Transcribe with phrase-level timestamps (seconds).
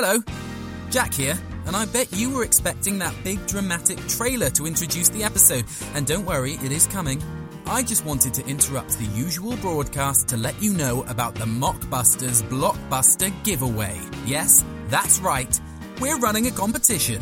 [0.00, 0.22] Hello,
[0.90, 1.36] Jack here,
[1.66, 6.06] and I bet you were expecting that big dramatic trailer to introduce the episode, and
[6.06, 7.20] don't worry, it is coming.
[7.66, 12.44] I just wanted to interrupt the usual broadcast to let you know about the Mockbusters
[12.44, 14.00] Blockbuster giveaway.
[14.24, 15.60] Yes, that's right,
[16.00, 17.20] we're running a competition.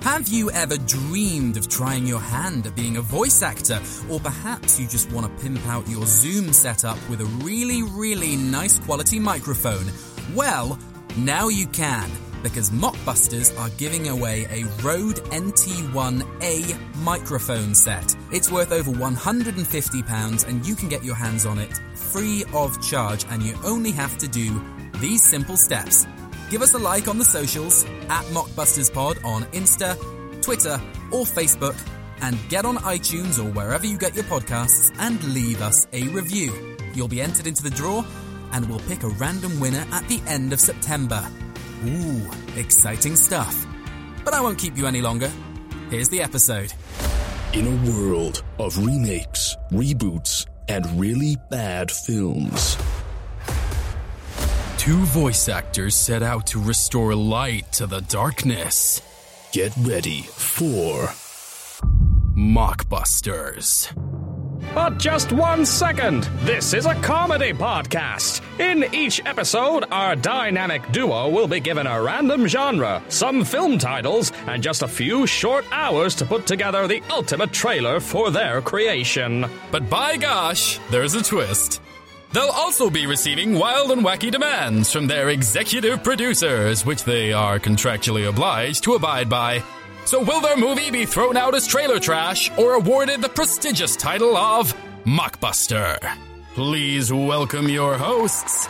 [0.00, 3.80] Have you ever dreamed of trying your hand at being a voice actor?
[4.10, 8.34] Or perhaps you just want to pimp out your Zoom setup with a really, really
[8.34, 9.86] nice quality microphone?
[10.34, 10.78] Well,
[11.24, 12.10] now you can,
[12.42, 18.14] because Mockbusters are giving away a Rode NT1A microphone set.
[18.32, 23.24] It's worth over £150 and you can get your hands on it free of charge
[23.30, 24.62] and you only have to do
[25.00, 26.06] these simple steps.
[26.50, 29.96] Give us a like on the socials at MockbustersPod on Insta,
[30.42, 30.80] Twitter,
[31.12, 31.76] or Facebook,
[32.20, 36.76] and get on iTunes or wherever you get your podcasts and leave us a review.
[36.94, 38.04] You'll be entered into the draw,
[38.52, 41.26] and we'll pick a random winner at the end of September.
[41.86, 42.22] Ooh,
[42.56, 43.66] exciting stuff.
[44.24, 45.30] But I won't keep you any longer.
[45.90, 46.72] Here's the episode.
[47.52, 52.76] In a world of remakes, reboots, and really bad films,
[54.76, 59.02] Two voice actors set out to restore light to the darkness.
[59.52, 61.08] get ready for
[62.36, 63.92] Mockbusters.
[64.78, 66.22] But just one second.
[66.46, 68.40] This is a comedy podcast.
[68.60, 74.30] In each episode, our dynamic duo will be given a random genre, some film titles,
[74.46, 79.46] and just a few short hours to put together the ultimate trailer for their creation.
[79.72, 81.82] But by gosh, there's a twist.
[82.32, 87.58] They'll also be receiving wild and wacky demands from their executive producers, which they are
[87.58, 89.64] contractually obliged to abide by.
[90.08, 94.38] So, will their movie be thrown out as trailer trash or awarded the prestigious title
[94.38, 95.98] of Mockbuster?
[96.54, 98.68] Please welcome your hosts,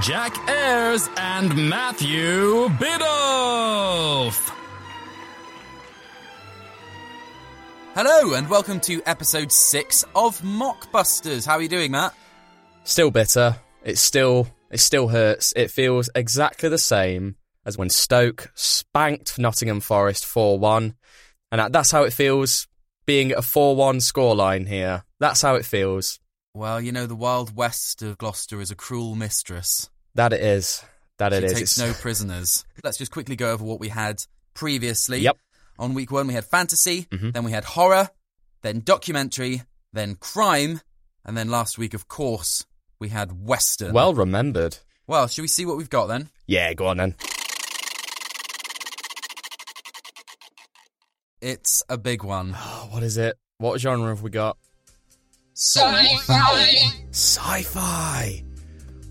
[0.00, 4.50] Jack Ayers and Matthew Biddulph.
[7.94, 11.44] Hello, and welcome to episode 6 of Mockbusters.
[11.46, 12.14] How are you doing, Matt?
[12.84, 13.56] Still bitter.
[13.84, 15.52] It still it still hurts.
[15.54, 17.36] It feels exactly the same
[17.66, 20.94] as when Stoke spanked Nottingham Forest 4-1.
[21.52, 22.66] And that's how it feels
[23.06, 25.04] being a 4-1 scoreline here.
[25.18, 26.20] That's how it feels.
[26.54, 29.88] Well, you know, the Wild West of Gloucester is a cruel mistress.
[30.14, 30.82] That it is.
[31.18, 31.52] That it is.
[31.52, 31.70] it she is.
[31.74, 32.64] takes It's- no prisoners.
[32.84, 34.22] Let's just quickly go over what we had
[34.54, 35.18] previously.
[35.20, 35.36] Yep.
[35.78, 37.32] On week one, we had fantasy, Mhm.
[37.32, 38.10] then we had horror,
[38.62, 40.80] then documentary, then crime,
[41.24, 42.66] and then last week, of course,
[42.98, 43.92] we had western.
[43.92, 44.78] well remembered.
[45.06, 46.28] well, should we see what we've got then?
[46.46, 47.14] Yeah, go on then.
[51.40, 52.56] It's a big one.
[52.80, 53.36] Oh, what is it?
[53.58, 54.56] What genre have we got?
[55.54, 56.78] Sci-fi.
[57.10, 58.44] Sci-fi.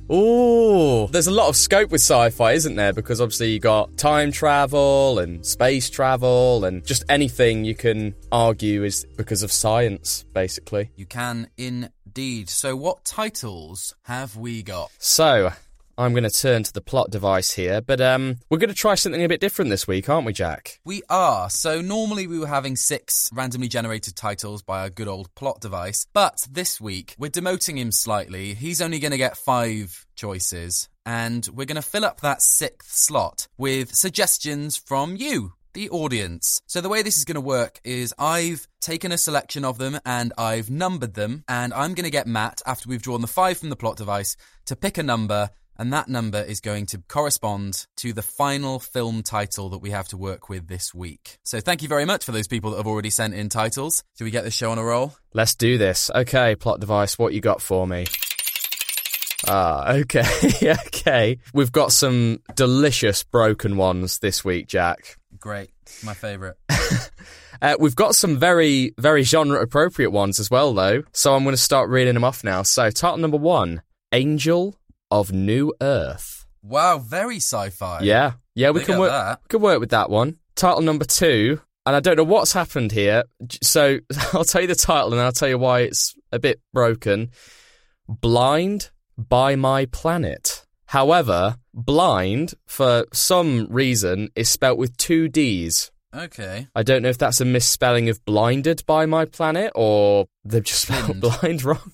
[0.09, 2.93] Ooh, there's a lot of scope with sci-fi, isn't there?
[2.93, 8.83] Because obviously you got time travel and space travel and just anything you can argue
[8.83, 10.89] is because of science, basically.
[10.95, 12.49] You can indeed.
[12.49, 14.91] So, what titles have we got?
[14.97, 15.51] So,
[16.00, 18.94] I'm going to turn to the plot device here, but um, we're going to try
[18.94, 20.80] something a bit different this week, aren't we, Jack?
[20.85, 21.50] We are.
[21.50, 26.06] So normally we were having six randomly generated titles by our good old plot device,
[26.13, 28.53] but this week we're demoting him slightly.
[28.53, 32.91] He's only going to get five choices, and we're going to fill up that sixth
[32.91, 35.53] slot with suggestions from you.
[35.74, 36.59] The audience.
[36.66, 40.00] So, the way this is going to work is I've taken a selection of them
[40.07, 43.59] and I've numbered them, and I'm going to get Matt, after we've drawn the five
[43.59, 47.88] from the plot device, to pick a number and that number is going to correspond
[47.97, 51.38] to the final film title that we have to work with this week.
[51.43, 54.03] So thank you very much for those people that have already sent in titles.
[54.17, 55.15] Should we get this show on a roll?
[55.33, 56.09] Let's do this.
[56.13, 58.05] Okay, plot device, what you got for me?
[59.47, 60.23] Ah, okay,
[60.88, 61.38] okay.
[61.53, 65.17] We've got some delicious broken ones this week, Jack.
[65.39, 65.69] Great.
[66.03, 66.55] My favourite.
[67.59, 71.01] Uh, we've got some very, very genre appropriate ones as well, though.
[71.11, 72.61] So I'm going to start reading them off now.
[72.61, 74.75] So, title number one Angel
[75.12, 76.45] of New Earth.
[76.62, 78.01] Wow, very sci-fi.
[78.01, 79.12] Yeah, yeah, we can work.
[79.12, 79.39] that.
[79.44, 80.38] We can work with that one.
[80.56, 83.24] Title number two, and I don't know what's happened here.
[83.62, 84.00] So
[84.33, 87.30] I'll tell you the title, and I'll tell you why it's a bit broken.
[88.07, 90.65] Blind by My Planet.
[90.86, 95.92] However, blind for some reason is spelt with two D's.
[96.15, 96.68] Okay.
[96.74, 100.83] I don't know if that's a misspelling of blinded by my planet or they've just
[100.83, 101.21] spelled Blind.
[101.42, 101.92] blind wrong.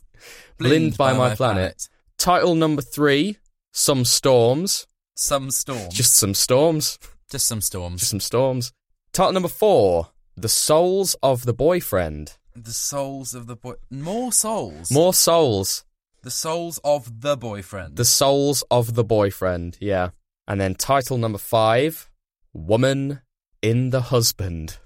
[0.60, 1.90] Blind by my planet.
[2.24, 3.36] Title number three,
[3.74, 4.88] Some Storms.
[5.14, 5.90] Some storm.
[5.92, 6.98] Just some storms.
[7.30, 8.00] Just some storms.
[8.00, 8.72] Just some storms.
[9.12, 12.38] Title number four, The Souls of the Boyfriend.
[12.56, 13.74] the souls of the boy.
[13.92, 14.90] More souls.
[14.90, 15.84] More souls.
[16.22, 17.98] The souls of the boyfriend.
[17.98, 19.78] The Souls of the Boyfriend.
[19.82, 20.12] Yeah.
[20.48, 22.10] And then title number five
[22.54, 23.20] Woman
[23.62, 24.78] in the Husband.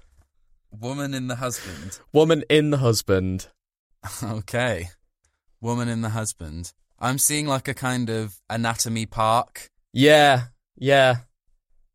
[0.72, 2.00] Woman in the husband.
[2.12, 3.46] Woman in the Husband.
[4.24, 4.88] Okay.
[5.60, 6.72] Woman in the husband.
[7.00, 9.70] I'm seeing like a kind of anatomy park.
[9.92, 10.44] Yeah,
[10.76, 11.16] yeah.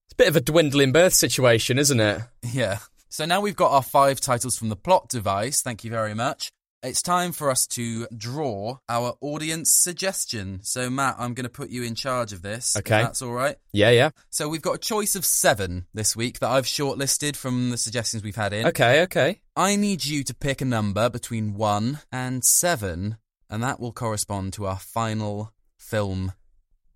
[0.05, 2.21] It's a bit of a dwindling birth situation, isn't it?
[2.43, 2.79] Yeah.
[3.09, 5.61] So now we've got our five titles from the plot device.
[5.61, 6.51] Thank you very much.
[6.81, 10.59] It's time for us to draw our audience suggestion.
[10.63, 12.75] So, Matt, I'm going to put you in charge of this.
[12.75, 13.01] if Okay.
[13.01, 13.55] that's all right.
[13.71, 14.09] Yeah, yeah.
[14.31, 18.21] So, we've got a choice of seven this week that I've shortlisted from the suggestions
[18.21, 18.65] we've had in.
[18.67, 19.39] Okay, okay.
[19.55, 23.15] I need you to pick a number between one and seven,
[23.53, 26.33] and that will correspond to our final film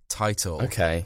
[0.09, 0.63] title.
[0.63, 1.06] Okay.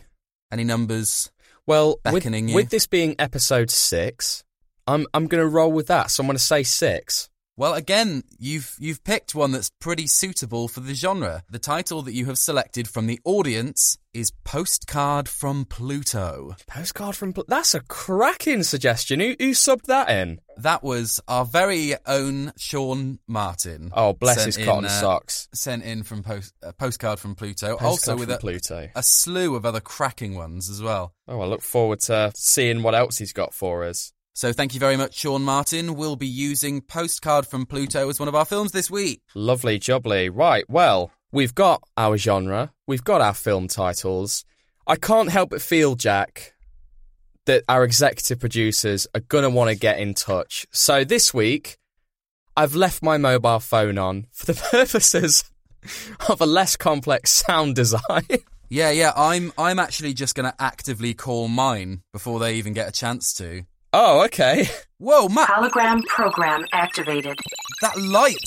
[0.50, 1.30] Any numbers?
[1.68, 2.56] Well, with, Beckoning you.
[2.56, 4.46] with this being episode six,
[4.88, 6.10] I'm I'm going to roll with that.
[6.10, 7.30] So I'm going to say six.
[7.62, 11.44] Well, again, you've you've picked one that's pretty suitable for the genre.
[11.48, 16.56] The title that you have selected from the audience is Postcard from Pluto.
[16.66, 17.46] Postcard from Pluto.
[17.48, 19.20] that's a cracking suggestion.
[19.20, 20.40] Who who subbed that in?
[20.58, 23.92] That was our very own Sean Martin.
[23.94, 25.48] Oh, bless his in, cotton uh, socks.
[25.54, 27.78] Sent in from post, uh, Postcard from Pluto.
[27.78, 28.90] Postcard also with from a, Pluto.
[28.96, 31.14] a slew of other cracking ones as well.
[31.28, 34.14] Oh, I look forward to seeing what else he's got for us.
[34.34, 35.96] So thank you very much, Sean Martin.
[35.96, 39.22] We'll be using Postcard from Pluto as one of our films this week.
[39.36, 40.30] Lovely jubbly.
[40.34, 44.46] Right, well, we've got our genre, we've got our film titles.
[44.88, 46.54] I can't help but feel, Jack,
[47.46, 50.66] that our executive producers are going to want to get in touch.
[50.72, 51.78] So this week,
[52.56, 55.44] I've left my mobile phone on for the purposes
[56.30, 58.28] of a less complex sound design.
[58.74, 62.88] Yeah, yeah, I'm I'm actually just going to actively call mine before they even get
[62.88, 63.64] a chance to.
[63.94, 64.68] Oh, okay.
[64.98, 67.40] Whoa, Matt, Hologram program activated.
[67.82, 68.38] that light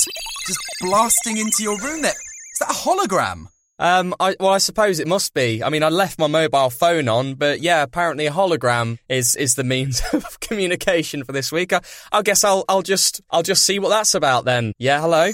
[0.47, 2.13] just blasting into your room there.
[2.13, 3.47] Is that a hologram?
[3.81, 5.63] Um, I, well, I suppose it must be.
[5.63, 9.57] I mean, I left my mobile phone on, but yeah, apparently a hologram is is
[9.57, 11.73] the means of communication for this week.
[11.73, 11.81] I,
[12.13, 14.73] I guess I'll I'll just I'll just see what that's about then.
[14.79, 15.33] Yeah, hello.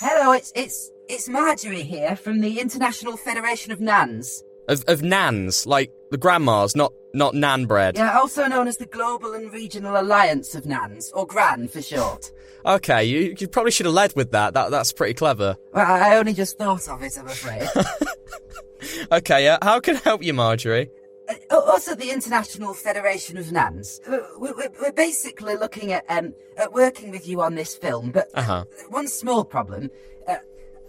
[0.00, 4.42] Hello, it's it's it's Marjorie here from the International Federation of Nans.
[4.68, 7.96] Of of nans, like the grandmas, not not nan bread.
[7.96, 12.32] Yeah, also known as the Global and Regional Alliance of Nans, or GRAN for short.
[12.64, 14.54] Okay, you you probably should have led with that.
[14.54, 15.56] That that's pretty clever.
[15.72, 17.68] Well, I only just thought of it, I'm afraid.
[19.10, 19.58] Okay, yeah.
[19.62, 20.90] How can I help you, Marjorie?
[21.50, 24.00] Uh, also, the International Federation of Nans.
[24.06, 28.28] Uh, We're, we're, basically looking at um at working with you on this film, but
[28.34, 28.64] Uh huh.
[28.90, 29.90] one small problem.
[30.28, 30.36] Uh,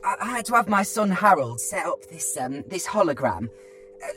[0.03, 3.49] I, I had to have my son Harold set up this um this hologram.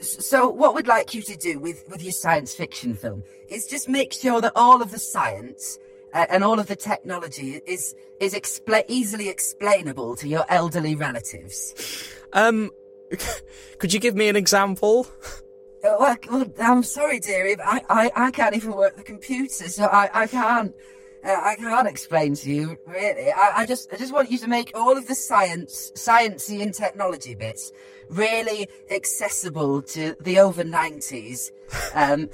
[0.01, 3.89] So what we'd like you to do with with your science fiction film is just
[3.89, 5.79] make sure that all of the science
[6.13, 11.75] uh, and all of the technology is is expla- easily explainable to your elderly relatives.
[12.33, 12.71] Um,
[13.79, 15.07] could you give me an example?
[15.83, 19.69] Uh, well, well, I'm sorry, dearie, but I, I, I can't even work the computer,
[19.69, 20.75] so I, I can't.
[21.23, 23.31] Uh, I can't explain to you really.
[23.31, 26.73] I, I just I just want you to make all of the science, sciencey and
[26.75, 27.73] technology bits
[28.09, 31.53] really accessible to the over nineties.
[31.95, 32.31] Um,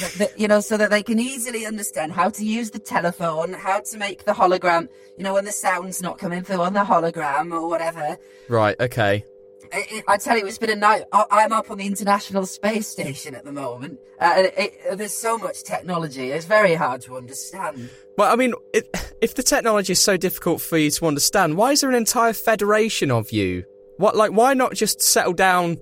[0.00, 3.52] that- that- you know, so that they can easily understand how to use the telephone,
[3.52, 4.88] how to make the hologram.
[5.16, 8.18] You know, when the sound's not coming through on the hologram or whatever.
[8.48, 8.78] Right.
[8.80, 9.24] Okay.
[9.72, 11.02] I, I tell you, it's been a night.
[11.12, 13.98] I- I'm up on the International Space Station at the moment.
[14.20, 17.90] Uh, it, it, there's so much technology; it's very hard to understand.
[18.16, 18.88] Well, I mean, it,
[19.20, 22.32] if the technology is so difficult for you to understand, why is there an entire
[22.32, 23.64] federation of you?
[23.96, 25.78] What, like, why not just settle down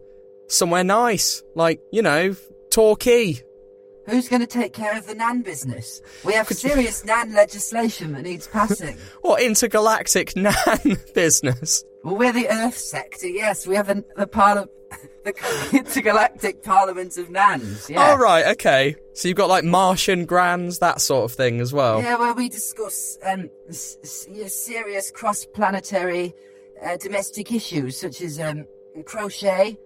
[0.48, 2.34] somewhere nice, like you know,
[2.70, 3.42] Torquay?
[4.06, 6.02] Who's going to take care of the NAN business?
[6.24, 8.96] We have serious NAN legislation that needs passing.
[9.20, 11.84] What intergalactic nan business?
[12.04, 13.26] Well, we're the Earth sector.
[13.28, 14.70] Yes, we have an, the parliament,
[15.24, 15.32] the
[15.72, 17.88] intergalactic parliament of NANs.
[17.88, 18.10] Yeah.
[18.10, 18.96] All right, okay.
[19.14, 22.02] So you've got like Martian grands, that sort of thing as well.
[22.02, 26.34] Yeah, where we discuss um, s- s- serious cross-planetary
[26.84, 28.66] uh, domestic issues such as um,
[29.04, 29.78] crochet,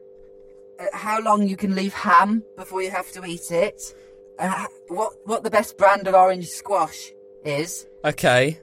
[0.80, 3.94] uh, how long you can leave ham before you have to eat it,
[4.38, 7.12] uh, what what the best brand of orange squash
[7.44, 8.58] is, Okay.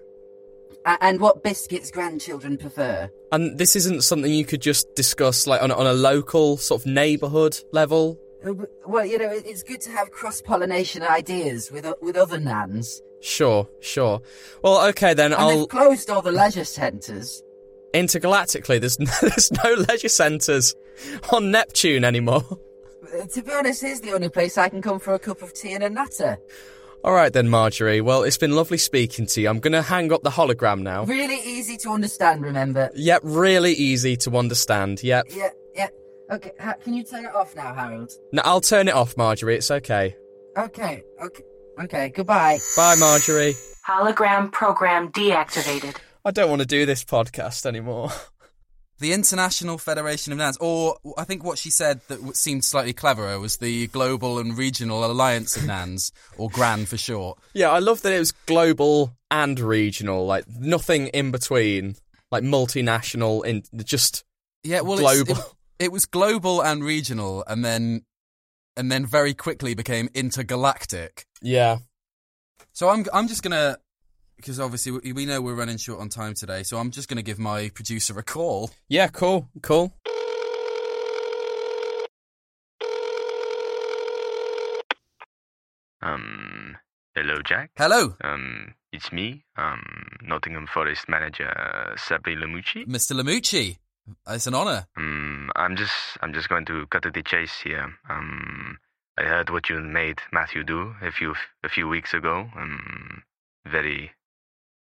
[0.86, 3.10] And what biscuits grandchildren prefer.
[3.32, 6.82] And this isn't something you could just discuss like on, a- on a local sort
[6.82, 8.20] of neighbourhood level.
[8.46, 8.54] Uh,
[8.86, 13.02] Well, you know, it's good to have cross-pollination ideas with with other nans.
[13.22, 14.22] Sure, sure.
[14.64, 15.32] Well, okay then.
[15.32, 17.42] And I'll they've closed all the leisure centres.
[17.94, 18.80] intergalactically.
[18.82, 20.76] There's no, there's no leisure centres
[21.32, 22.44] on Neptune anymore.
[22.52, 25.54] Uh, To be honest, here's the only place I can come for a cup of
[25.54, 26.38] tea and a natter.
[27.04, 28.00] All right then, Marjorie.
[28.00, 29.50] Well, it's been lovely speaking to you.
[29.50, 31.04] I'm going to hang up the hologram now.
[31.04, 32.92] Really easy to understand, remember?
[32.96, 35.04] Yep, really easy to understand.
[35.04, 35.26] Yep.
[35.30, 35.88] Yeah, yeah.
[36.32, 38.12] Okay, ha- can you turn it off now, Harold?
[38.32, 39.58] No, I'll turn it off, Marjorie.
[39.58, 40.16] It's okay.
[40.58, 41.44] Okay, okay,
[41.84, 42.10] okay.
[42.10, 42.60] Goodbye.
[42.78, 43.56] Bye, Marjorie.
[43.86, 45.98] Hologram program deactivated.
[46.24, 48.12] I don't want to do this podcast anymore.
[49.04, 53.38] The International Federation of Nans, or I think what she said that seemed slightly cleverer
[53.38, 57.38] was the Global and Regional Alliance of Nans, or GRAN for short.
[57.54, 61.98] Yeah, I love that it was global and regional, like nothing in between,
[62.32, 64.24] like multinational, in just
[64.64, 65.42] Yeah, well, it's- Global.
[65.42, 65.54] It,
[65.88, 68.06] it was global and regional, and then
[68.78, 71.26] and then very quickly became intergalactic.
[71.42, 71.80] yeah.
[72.72, 73.78] So I'm I'm just gonna
[74.44, 77.22] because obviously we, we know we're running short on time today, so I'm just gonna
[77.22, 78.72] give my producer a call.
[78.90, 79.94] Yeah, cool, cool.
[86.02, 86.76] Um,
[87.16, 87.72] hello, Jack.
[87.78, 89.82] Hello, Um, it's me, um,
[90.22, 91.50] Nottingham Forest manager
[91.98, 92.86] Sabri Lamouchi.
[92.86, 93.14] Mr.
[93.20, 93.78] Lamouchi.
[94.28, 94.86] It's an honour.
[94.98, 97.94] Um, I'm just, I'm just going to cut to the chase here.
[98.10, 98.78] Um,
[99.18, 101.34] I heard what you made Matthew do a few,
[101.64, 102.50] a few weeks ago.
[102.58, 103.24] Um,
[103.66, 104.12] very,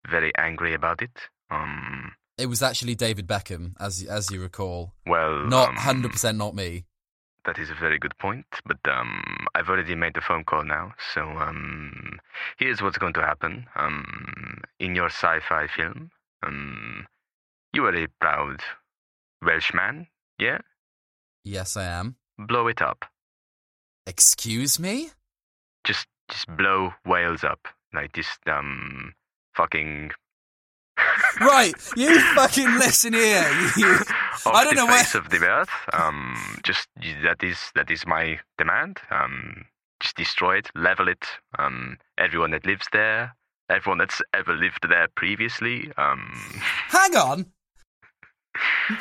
[0.09, 1.11] very angry about it.
[1.51, 4.95] Um, It was actually David Beckham, as as you recall.
[5.07, 6.85] well, Not um, hundred percent, not me.
[7.47, 9.23] That is a very good point, but um,
[9.55, 10.93] I've already made the phone call now.
[11.15, 12.19] So um,
[12.59, 13.67] here's what's going to happen.
[13.77, 16.11] Um, in your sci-fi film,
[16.43, 17.07] um,
[17.73, 18.61] you are a proud
[19.43, 20.07] Welshman,
[20.39, 20.59] yeah?
[21.43, 22.17] Yes, I am.
[22.39, 23.07] Blow it up.
[24.07, 25.11] Excuse me.
[25.85, 29.15] Just, just blow Wales up, like just um,
[29.61, 30.11] fucking.
[31.41, 33.49] Right, you fucking listen here.
[33.77, 33.99] You,
[34.47, 34.99] I don't know where.
[34.99, 35.71] face of the earth.
[35.93, 36.89] Um, just
[37.25, 38.99] that is that is my demand.
[39.11, 39.65] Um,
[40.01, 41.25] just destroy it, level it.
[41.59, 43.35] Um, everyone that lives there,
[43.71, 45.91] everyone that's ever lived there previously.
[45.97, 46.33] Um,
[46.89, 47.47] Hang on,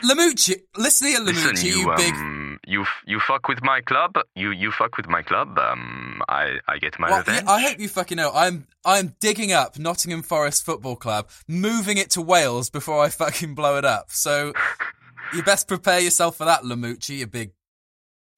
[0.03, 0.55] Lamouchi.
[0.77, 1.51] Listen here, Lamouchi.
[1.51, 2.13] listen, you, you big.
[2.49, 4.15] Um, you f- you fuck with my club.
[4.35, 5.57] You you fuck with my club.
[5.59, 7.43] Um, I I get my Well, revenge.
[7.45, 8.31] yeah, I hope you fucking know.
[8.33, 13.55] I'm I'm digging up Nottingham Forest Football Club, moving it to Wales before I fucking
[13.55, 14.11] blow it up.
[14.11, 14.53] So
[15.33, 17.19] you best prepare yourself for that, Lamouchi.
[17.19, 17.51] You big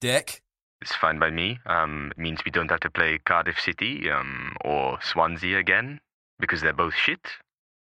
[0.00, 0.42] dick.
[0.80, 1.58] It's fine by me.
[1.66, 6.00] Um, it means we don't have to play Cardiff City um, or Swansea again
[6.40, 7.20] because they're both shit.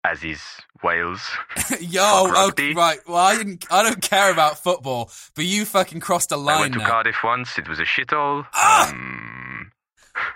[0.02, 0.40] As is
[0.82, 1.20] Wales.
[1.80, 2.98] Yo, okay, right.
[3.06, 3.66] Well, I didn't.
[3.70, 6.88] I don't care about football, but you fucking crossed a line I went to now.
[6.88, 7.58] Cardiff once.
[7.58, 8.46] It was a shithole.
[8.54, 8.90] Ah!
[8.90, 9.72] Um,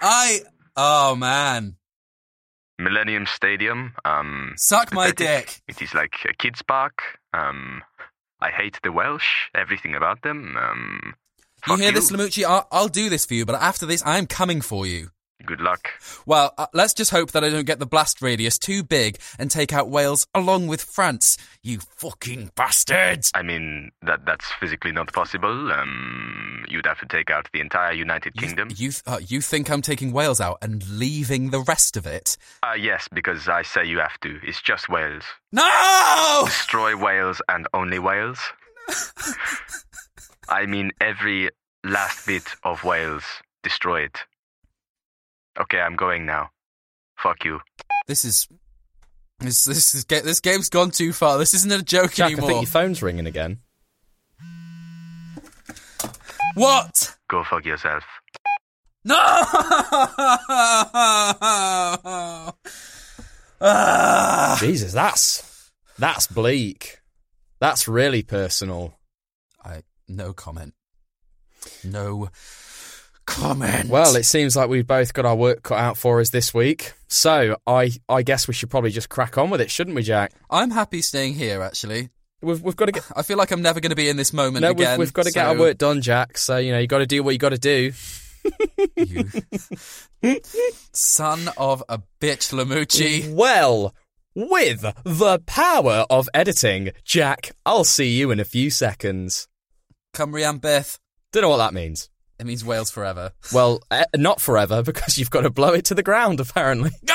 [0.02, 0.40] I.
[0.76, 1.76] Oh man,
[2.78, 3.94] Millennium Stadium.
[4.04, 5.46] Um, suck my pathetic.
[5.46, 5.62] dick.
[5.68, 7.00] It is like a kids' park.
[7.32, 7.82] Um,
[8.40, 9.48] I hate the Welsh.
[9.54, 10.56] Everything about them.
[10.58, 11.14] Um,
[11.66, 12.44] You hear this, Lamouchi?
[12.44, 15.08] I'll, I'll do this for you, but after this, I'm coming for you.
[15.44, 15.88] Good luck.
[16.26, 19.50] Well, uh, let's just hope that I don't get the blast radius too big and
[19.50, 21.36] take out Wales along with France.
[21.62, 23.30] You fucking bastards!
[23.34, 25.70] I mean that that's physically not possible.
[25.72, 28.68] Um, you'd have to take out the entire United You, Kingdom.
[28.74, 32.36] you, uh, you think I'm taking Wales out and leaving the rest of it?
[32.62, 34.38] Uh, yes, because I say you have to.
[34.44, 35.24] It's just Wales.
[35.52, 36.42] No!
[36.46, 38.38] Destroy Wales and only Wales.
[40.48, 41.50] I mean every
[41.82, 43.24] last bit of Wales.
[43.62, 44.20] Destroy it.
[45.60, 46.50] Okay, I'm going now.
[47.16, 47.60] Fuck you.
[48.06, 48.48] This is.
[49.40, 51.38] This this is ga- this game's gone too far.
[51.38, 53.58] This isn't a joke Jack, I think your phone's ringing again.
[56.54, 57.16] What?
[57.28, 58.04] Go fuck yourself.
[59.04, 59.16] No!
[63.60, 64.58] Ah.
[64.60, 67.00] Jesus, that's that's bleak.
[67.60, 68.94] That's really personal.
[69.64, 70.74] I no comment.
[71.82, 72.28] No
[73.26, 73.88] comment.
[73.88, 76.92] Well, it seems like we've both got our work cut out for us this week.
[77.08, 80.32] So I I guess we should probably just crack on with it, shouldn't we, Jack?
[80.50, 81.62] I'm happy staying here.
[81.62, 82.10] Actually,
[82.44, 84.32] We've we've got to get I feel like I'm never going to be in this
[84.32, 84.76] moment again.
[84.76, 86.38] no, we've, we've got to get our work done, Jack.
[86.38, 87.92] So you know you got to do what you got to do.
[88.96, 89.24] You
[90.92, 93.32] son of a bitch, Lamouchi.
[93.32, 93.94] Well,
[94.34, 99.48] with the power of editing, Jack, I'll see you in a few seconds.
[100.14, 100.98] Cymru am byth.
[101.32, 102.10] Don't know what that means.
[102.44, 103.32] It means Wales forever.
[103.54, 106.90] Well, eh, not forever because you've got to blow it to the ground, apparently.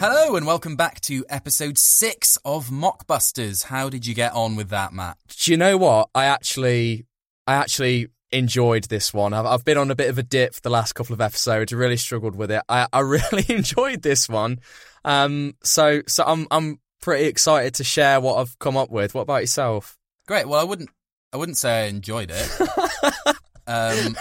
[0.00, 3.64] Hello and welcome back to episode six of Mockbusters.
[3.64, 5.18] How did you get on with that, Matt?
[5.36, 6.08] Do you know what?
[6.14, 7.04] I actually,
[7.46, 9.32] I actually enjoyed this one.
[9.32, 11.72] I've, I've been on a bit of a dip for the last couple of episodes.
[11.72, 12.62] Really struggled with it.
[12.68, 14.60] I, I really enjoyed this one.
[15.04, 19.14] Um, so, so I'm, I'm pretty excited to share what I've come up with.
[19.14, 19.96] What about yourself?
[20.26, 20.48] Great.
[20.48, 20.90] Well, I wouldn't,
[21.32, 22.60] I wouldn't say I enjoyed it.
[23.66, 24.16] um,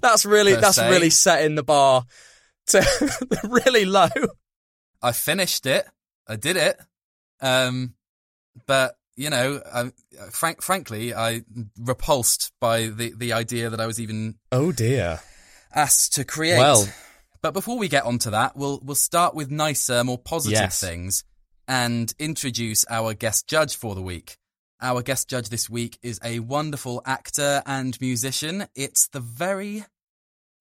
[0.00, 0.90] That's really, that's se.
[0.90, 2.04] really setting the bar
[2.68, 2.84] to
[3.44, 4.08] really low.
[5.02, 5.86] I finished it.
[6.26, 6.78] I did it.
[7.40, 7.94] Um,
[8.66, 9.90] but you know, I, uh,
[10.30, 11.42] frank, frankly, I
[11.78, 15.20] repulsed by the the idea that I was even Oh dear.
[15.74, 16.58] asked to create.
[16.58, 16.88] Well-
[17.40, 20.80] but before we get onto that, we'll we'll start with nicer, more positive Yes.
[20.80, 21.24] things
[21.68, 24.38] and introduce our guest judge for the week.
[24.80, 28.66] Our guest judge this week is a wonderful actor and musician.
[28.74, 29.84] It's the very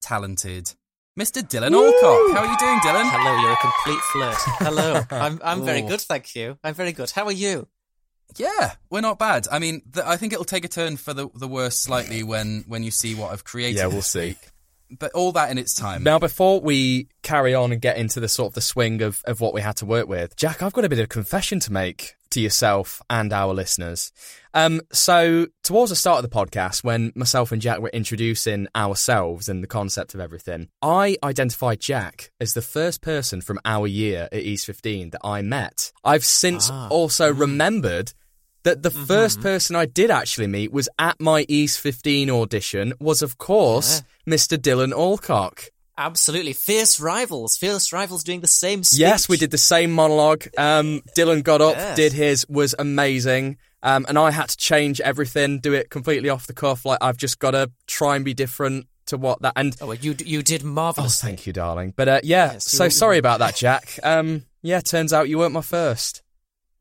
[0.02, 0.74] talented
[1.20, 1.42] Mr.
[1.42, 2.36] Dylan Alcock.
[2.36, 3.10] How are you doing, Dylan?
[3.10, 4.38] Hello, you're a complete flirt.
[4.60, 5.88] Hello, I'm I'm very oh.
[5.88, 6.58] good, thank you.
[6.64, 7.10] I'm very good.
[7.12, 7.68] How are you?
[8.36, 9.48] Yeah, we're not bad.
[9.52, 12.66] I mean, th- I think it'll take a turn for the the worse slightly when
[12.68, 13.78] when you see what I've created.
[13.78, 14.36] Yeah, we'll see.
[14.90, 16.04] But all that in its time.
[16.04, 19.42] Now, before we carry on and get into the sort of the swing of, of
[19.42, 22.16] what we had to work with, Jack, I've got a bit of confession to make
[22.32, 24.12] to yourself and our listeners.
[24.54, 29.48] Um, so, towards the start of the podcast, when myself and Jack were introducing ourselves
[29.50, 34.28] and the concept of everything, I identified Jack as the first person from our year
[34.32, 35.92] at East 15 that I met.
[36.04, 36.88] I've since Ah.
[36.90, 38.14] also remembered
[38.64, 43.22] that the first person I did actually meet was at my East 15 audition was,
[43.22, 44.58] of course, Mr.
[44.58, 45.70] Dylan Alcock.
[45.98, 47.58] Absolutely, fierce rivals.
[47.58, 48.84] Fierce rivals doing the same.
[48.84, 49.00] Speech.
[49.00, 50.46] Yes, we did the same monologue.
[50.58, 51.96] Um, Dylan got up, Yes.
[51.96, 53.58] did his, was amazing.
[53.84, 56.86] Um, and I had to change everything, do it completely off the cuff.
[56.86, 59.54] Like I've just got to try and be different to what that.
[59.56, 61.94] And Oh, well, you you did oh, thank you, darling.
[61.96, 64.00] But uh, yeah, Yes, so sorry about that, Jack.
[64.04, 66.22] Um, yeah, turns out you weren't my first.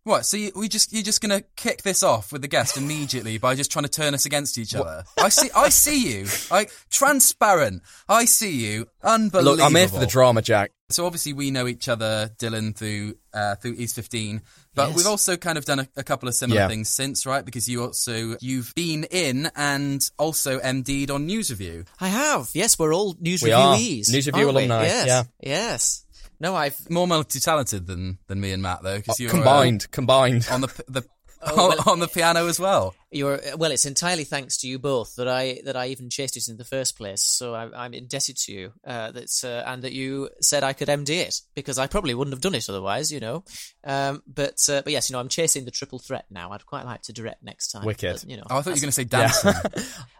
[0.06, 0.24] What?
[0.24, 3.56] So you, we just you're just gonna kick this off with the guest immediately by
[3.56, 5.02] just trying to turn us against each other?
[5.20, 5.50] I see.
[5.54, 6.26] I see you.
[6.50, 7.82] I transparent.
[8.08, 8.86] I see you.
[9.02, 9.56] Unbelievable.
[9.56, 10.70] Look, I'm here for the drama, Jack.
[10.90, 14.42] So obviously we know each other, Dylan, through uh, through East 15,
[14.76, 14.96] but Yes.
[14.96, 16.68] we've also kind of done a, a couple of similar Yeah.
[16.68, 17.44] things since, right?
[17.44, 21.84] Because you also you've been in and also MD'd on News Review.
[22.00, 22.50] I have.
[22.54, 23.74] Yes, we're all news We are.
[23.76, 24.12] reviewees.
[24.12, 24.64] News Review aren't we?
[24.66, 25.06] alumni, Yes.
[25.08, 25.22] yeah.
[25.42, 26.04] Yes.
[26.40, 26.90] No, I've.
[26.90, 30.48] More multi-talented than than me and Matt though, because you're uh, combined, combined.
[30.50, 31.02] on the the
[31.42, 32.94] Oh, well- on the piano as well.
[33.12, 33.70] You're well.
[33.70, 36.64] It's entirely thanks to you both that I that I even chased it in the
[36.64, 37.22] first place.
[37.22, 38.72] So I, I'm indebted to you.
[38.84, 42.34] Uh, that's uh, and that you said I could MD it because I probably wouldn't
[42.34, 43.12] have done it otherwise.
[43.12, 43.44] You know.
[43.84, 46.50] Um, but uh, but yes, you know, I'm chasing the triple threat now.
[46.50, 47.84] I'd quite like to direct next time.
[47.84, 48.14] Wicked.
[48.14, 48.42] but, you know.
[48.50, 49.52] Oh, I thought you were going to say dancing.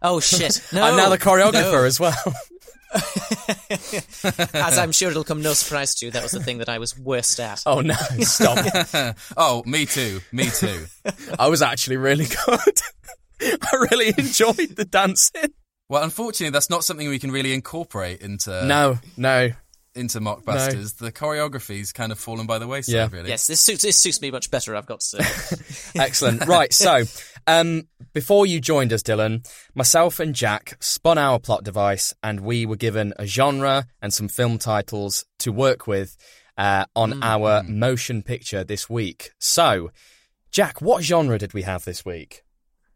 [0.02, 0.62] Oh shit!
[0.72, 1.84] No, I'm now the choreographer no.
[1.84, 2.14] as well.
[4.54, 6.78] As I'm sure it'll come no surprise to you, that was the thing that I
[6.78, 7.62] was worst at.
[7.66, 9.16] oh no, stop.
[9.36, 10.20] oh, me too.
[10.32, 10.86] Me too.
[11.38, 12.80] I was actually really good.
[13.40, 15.52] I really enjoyed the dancing.
[15.88, 19.50] Well, unfortunately, that's not something we can really incorporate into No, no.
[19.94, 20.96] into Mockbusters.
[20.96, 23.08] The choreography's kind of fallen by the wayside, Yeah.
[23.12, 23.28] really.
[23.28, 24.74] Yes, this suits this suits me much better.
[24.74, 25.56] I've got to say.
[26.00, 26.46] Excellent.
[26.46, 27.04] Right, so
[27.46, 32.66] um, before you joined us, Dylan, myself and Jack spun our plot device and we
[32.66, 36.16] were given a genre and some film titles to work with
[36.58, 39.30] uh, on our motion picture this week.
[39.38, 39.90] So,
[40.50, 42.42] Jack, what genre did we have this week?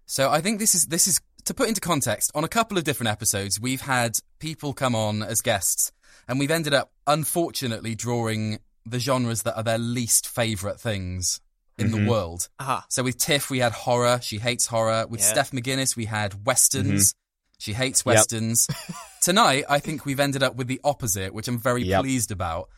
[0.06, 2.32] So I think this is this is to put into context.
[2.34, 5.92] On a couple of different episodes, we've had people come on as guests,
[6.26, 11.40] and we've ended up unfortunately drawing the genres that are their least favourite things
[11.80, 12.48] in the world.
[12.58, 12.84] Aha.
[12.88, 14.20] So with Tiff, we had horror.
[14.22, 15.06] She hates horror.
[15.08, 15.26] With Yeah.
[15.26, 17.14] Steph McGuinness, we had westerns.
[17.58, 18.06] She hates Yep.
[18.06, 18.66] westerns.
[19.20, 22.00] Tonight, I think we've ended up with the opposite, which I'm very Yep.
[22.02, 22.68] pleased about.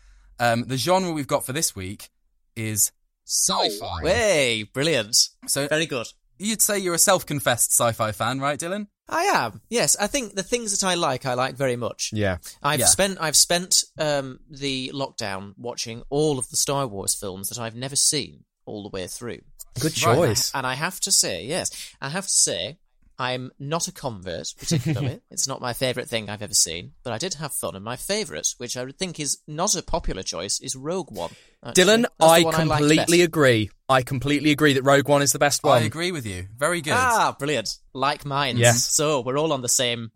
[0.41, 2.09] Um, the genre we've got for this week
[2.57, 2.91] is
[3.27, 4.03] sci-fi.
[4.03, 5.17] Way brilliant.
[5.47, 6.09] So Very good.
[6.39, 8.89] you'd say you're a self-confessed sci-fi fan, right, Dylan?
[9.09, 9.61] I am.
[9.69, 12.11] Yes, I think the things that I like, I like very much.
[12.13, 12.39] Yeah.
[12.63, 12.87] I've Yeah.
[12.87, 17.75] spent I've spent um, the lockdown watching all of the Star Wars films that I've
[17.75, 19.41] never seen all the way through.
[19.81, 20.17] Good Right.
[20.17, 20.51] choice.
[20.55, 21.71] And I have to say, yes,
[22.01, 22.79] I have to say,
[23.19, 25.21] I'm not a convert particularly.
[25.31, 27.77] it's not my favourite thing I've ever seen, but I did have fun.
[27.77, 31.31] And my favourite, which I would think is not a popular choice, is Rogue One.
[31.65, 31.85] actually.
[31.85, 33.29] Dylan, I completely best.
[33.29, 33.71] agree.
[33.89, 35.83] I completely agree that Rogue One is the best one.
[35.83, 36.49] I agree with you.
[36.57, 36.95] Very good.
[36.97, 37.77] Ah, brilliant!
[37.93, 38.61] Like minds.
[38.61, 38.89] Yes.
[38.89, 40.11] So we're all on the same,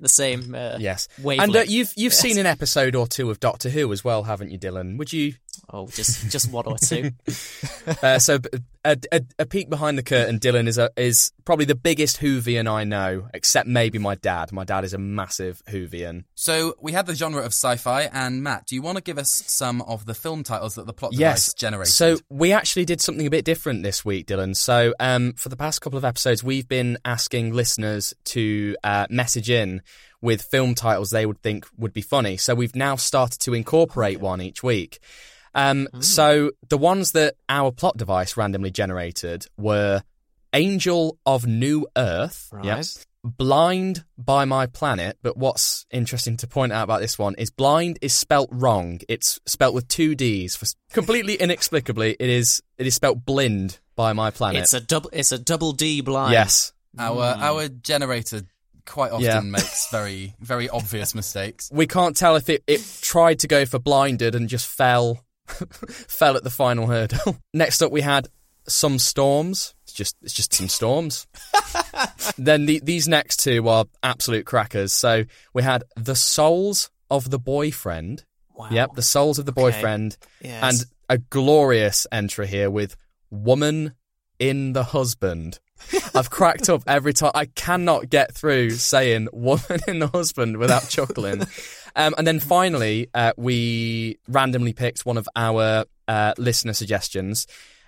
[0.00, 0.54] the same.
[0.54, 1.54] Uh, Yes, Wavelength.
[1.54, 2.20] and uh, you've you've Yes.
[2.20, 4.98] seen an episode or two of Doctor Who as well, haven't you, Dylan?
[4.98, 5.34] Would you?
[5.72, 7.10] Oh, just just one or two.
[8.02, 8.38] Uh, so
[8.84, 12.70] a, a, a peek behind the curtain, Dylan is a, is probably the biggest Whovian
[12.70, 14.52] I know, except maybe my dad.
[14.52, 16.24] My dad is a massive Whovian.
[16.34, 19.30] So we had the genre of sci-fi, and Matt, do you want to give us
[19.46, 21.92] some of the film titles that the plot Yes, device generated?
[21.92, 24.56] So we actually did something a bit different this week, Dylan.
[24.56, 29.50] So um, for the past couple of episodes, we've been asking listeners to uh, message
[29.50, 29.82] in
[30.22, 32.36] with film titles they would think would be funny.
[32.36, 35.00] So we've now started to incorporate one each week.
[35.54, 40.02] Um, So the ones that our plot device randomly generated were
[40.52, 42.64] Angel of New Earth, Right.
[42.64, 42.84] yep,
[43.22, 45.18] blind by my planet.
[45.22, 49.00] But what's interesting to point out about this one is blind is spelt wrong.
[49.08, 50.56] It's spelt with two D's.
[50.56, 54.62] For completely inexplicably, it is it is spelt blind by my planet.
[54.62, 55.10] It's a double.
[55.12, 56.32] It's a double D blind.
[56.32, 56.72] yes.
[56.98, 58.42] Our our generator
[58.86, 59.40] quite often Yeah.
[59.40, 61.70] makes very very obvious mistakes.
[61.72, 65.24] We can't tell if it, it tried to go for blinded and just fell
[66.08, 67.36] fell at the final hurdle.
[67.54, 68.28] Next up, we had
[68.68, 69.74] some storms.
[69.84, 71.26] It's just it's just some storms.
[72.38, 74.92] then the, these next two are absolute crackers.
[74.92, 78.24] So we had the souls of the boyfriend.
[78.54, 78.68] Wow.
[78.70, 79.62] Yep, the souls of the Okay.
[79.62, 80.62] boyfriend, Yes.
[80.62, 82.94] and a glorious entry here with
[83.30, 83.94] woman
[84.38, 85.58] in the husband.
[86.14, 87.32] I've cracked up every time.
[87.34, 91.46] I cannot get through saying woman in the husband without chuckling.
[91.96, 97.46] Um, and then finally, uh, we randomly picked one of our uh, listener suggestions,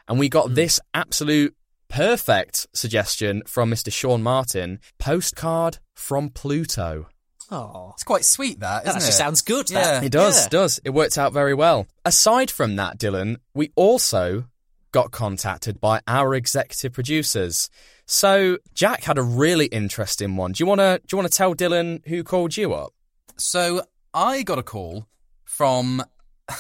[0.08, 1.54] and we got this absolute
[1.88, 3.92] perfect suggestion from Mr.
[3.92, 7.06] Sean Martin postcard from Pluto.
[7.50, 9.12] Oh, It's quite sweet, that that isn't actually it?
[9.12, 9.70] sounds good.
[9.70, 9.82] Yeah.
[9.82, 10.04] that.
[10.04, 10.48] It does, Yeah.
[10.48, 10.80] does.
[10.84, 11.86] It worked out very well.
[12.04, 14.46] Aside from that, Dylan, we also
[14.90, 17.68] got contacted by our executive producers.
[18.06, 20.52] So Jack had a really interesting one.
[20.52, 22.92] Do you wanna do you wanna tell Dylan who called you up?
[23.36, 23.82] So
[24.14, 25.07] I got a call
[25.44, 26.03] from.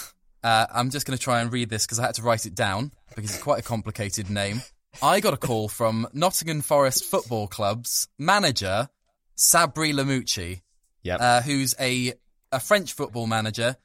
[0.44, 2.54] Uh, I'm just going to try and read this because I had to write it
[2.56, 4.60] down because it's quite a complicated name.
[5.00, 8.88] I got a call from Nottingham Forest Football Club's manager,
[9.38, 10.62] Sabri Lamouchi,
[11.04, 11.20] Yep.
[11.20, 12.14] uh, who's a,
[12.50, 13.76] a French football manager.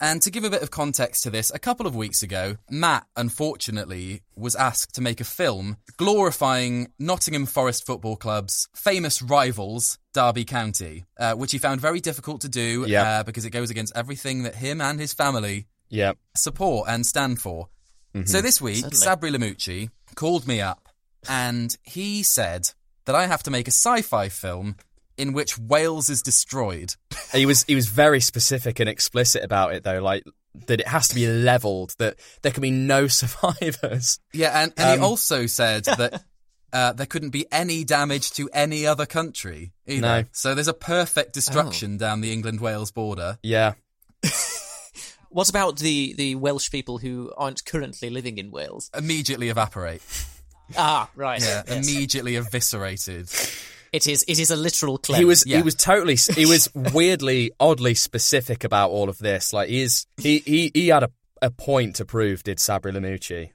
[0.00, 3.06] And to give a bit of context to this, a couple of weeks ago, Matt,
[3.16, 10.44] unfortunately, was asked to make a film glorifying Nottingham Forest Football Club's famous rivals, Derby
[10.44, 13.20] County, uh, which he found very difficult to do Yeah.
[13.20, 16.18] uh, because it goes against everything that him and his family Yep.
[16.36, 17.68] support and stand for.
[18.14, 18.26] Mm-hmm.
[18.26, 19.30] So this week, Certainly.
[19.30, 20.88] Sabri Lamouchi called me up
[21.28, 22.70] and he said
[23.04, 24.76] that I have to make a sci-fi film
[25.16, 26.94] in which Wales is destroyed.
[27.32, 30.24] He was he was very specific and explicit about it though, like
[30.66, 34.18] that it has to be leveled, that there can be no survivors.
[34.32, 36.22] Yeah, and, and Um, he also said that
[36.72, 40.00] uh, there couldn't be any damage to any other country either.
[40.00, 40.24] No.
[40.32, 43.38] So there's a perfect destruction down the England-Wales border.
[43.42, 43.74] Yeah.
[45.30, 48.88] What about the the Welsh people who aren't currently living in Wales?
[48.96, 50.00] Immediately evaporate.
[50.78, 51.40] Ah, right.
[51.42, 51.88] Yeah, Yes.
[51.88, 53.28] immediately eviscerated.
[53.94, 54.24] It is.
[54.26, 55.18] It is a literal cleanse.
[55.20, 55.58] He was Yeah.
[55.58, 59.52] he was totally he was weirdly oddly specific about all of this.
[59.52, 63.50] Like he is he he, he had a, a point to prove, did Sabri Lamouchi.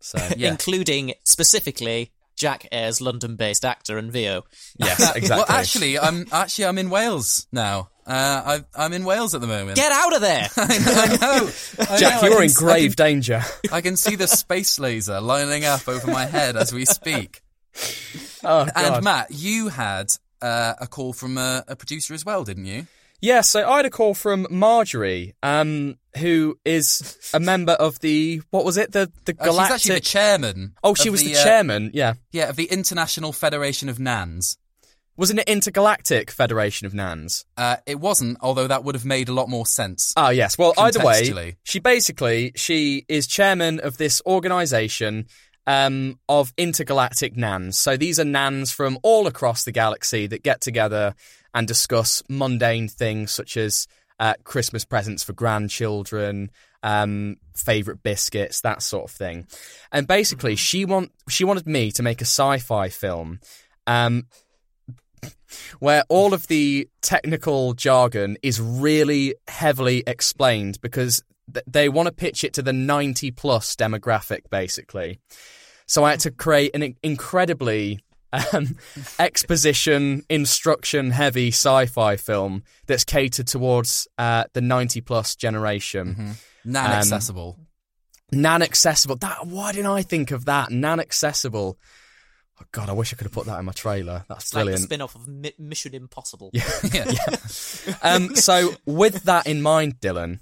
[0.00, 0.50] So Yeah.
[0.50, 4.42] including specifically Jack Ayers, London-based actor and VO.
[4.78, 5.28] yes, exactly.
[5.36, 7.90] Well, actually, I'm actually I'm in Wales now.
[8.04, 9.76] Uh, I, I'm in Wales at the moment.
[9.76, 10.48] Get out of there!
[10.56, 10.92] I know.
[10.94, 11.50] I know.
[11.88, 13.42] I Jack, know, I you're can- in grave danger.
[13.44, 16.84] I can, I can see the space laser lining up over my head as we
[16.84, 17.42] speak.
[18.44, 18.72] Oh, God.
[18.74, 20.06] And Matt, you had
[20.40, 22.86] uh, a call from a, a producer as well, didn't you?
[23.20, 28.42] Yeah, so I had a call from Marjorie, um, who is a member of the
[28.50, 29.74] what was it the the Uh, she's galactic?
[29.76, 30.74] actually the chairman.
[30.82, 31.92] oh, she was the, uh, chairman.
[31.94, 34.58] Yeah, yeah, of the International Federation of Nans.
[35.16, 37.44] wasn't it Intergalactic Federation of Nans?
[37.56, 40.12] Uh, it wasn't, although that would have made a lot more sense.
[40.16, 40.58] Oh yes.
[40.58, 45.26] Well, either way, she basically she is chairman of this organisation
[45.66, 47.78] um, of intergalactic nans.
[47.78, 51.14] So these are nans from all across the galaxy that get together
[51.54, 53.86] and discuss mundane things such as
[54.18, 56.50] uh, Christmas presents for grandchildren,
[56.82, 59.46] um, favorite biscuits, that sort of thing.
[59.90, 63.40] And basically, she want she wanted me to make a sci-fi film.
[63.86, 64.26] Um,
[65.78, 72.12] where all of the technical jargon is really heavily explained because th- they want to
[72.12, 75.18] pitch it to the 90 plus demographic basically.
[75.86, 78.00] So i had to create an incredibly
[78.32, 78.76] um,
[79.18, 87.58] exposition instruction heavy sci-fi film that's catered towards uh, the 90 plus generation Nan accessible.
[88.30, 89.16] nan accessible.
[89.16, 90.70] That why didn't i think of that?
[90.70, 91.76] Nan accessible
[92.60, 94.60] oh god i wish i could have put that in my trailer that's It's like
[94.60, 96.50] the brilliant spin-off of Mi- Mission Impossible.
[96.54, 97.04] yeah.
[98.02, 100.40] um, so, with that in mind, Dylan,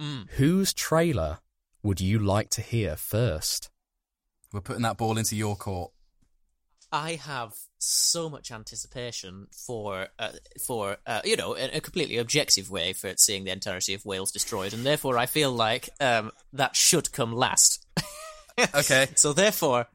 [0.00, 0.30] Mm.
[0.30, 1.40] whose trailer
[1.82, 3.68] would you like to hear first?
[4.50, 5.92] We're putting that ball into your court.
[6.90, 10.32] I have so much anticipation for uh,
[10.66, 14.32] for uh, you know in a completely objective way for seeing the entirety of Wales
[14.32, 17.86] destroyed, and therefore I feel like um, that should come last.
[18.74, 19.06] Okay.
[19.14, 19.86] So therefore,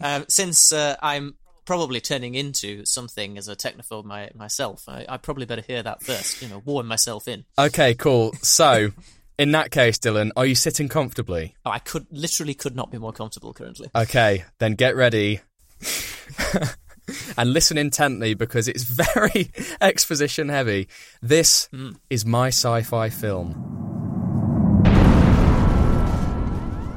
[0.00, 5.16] um, since uh, I'm probably turning into something as a technophobe my, myself, I, I
[5.18, 6.40] probably better hear that first.
[6.40, 7.44] You know, warm myself in.
[7.58, 8.32] Okay, cool.
[8.42, 8.92] So,
[9.38, 11.56] in that case, Dylan, are you sitting comfortably?
[11.66, 13.90] Oh, I could literally could not be more comfortable currently.
[13.94, 15.40] Okay, then get ready.
[17.36, 18.82] and listen intently because it's
[19.14, 20.88] very exposition heavy.
[21.22, 21.68] This
[22.10, 23.97] is my sci-fi film.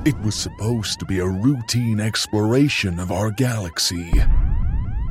[0.03, 4.11] It was supposed to be a routine exploration of our galaxy.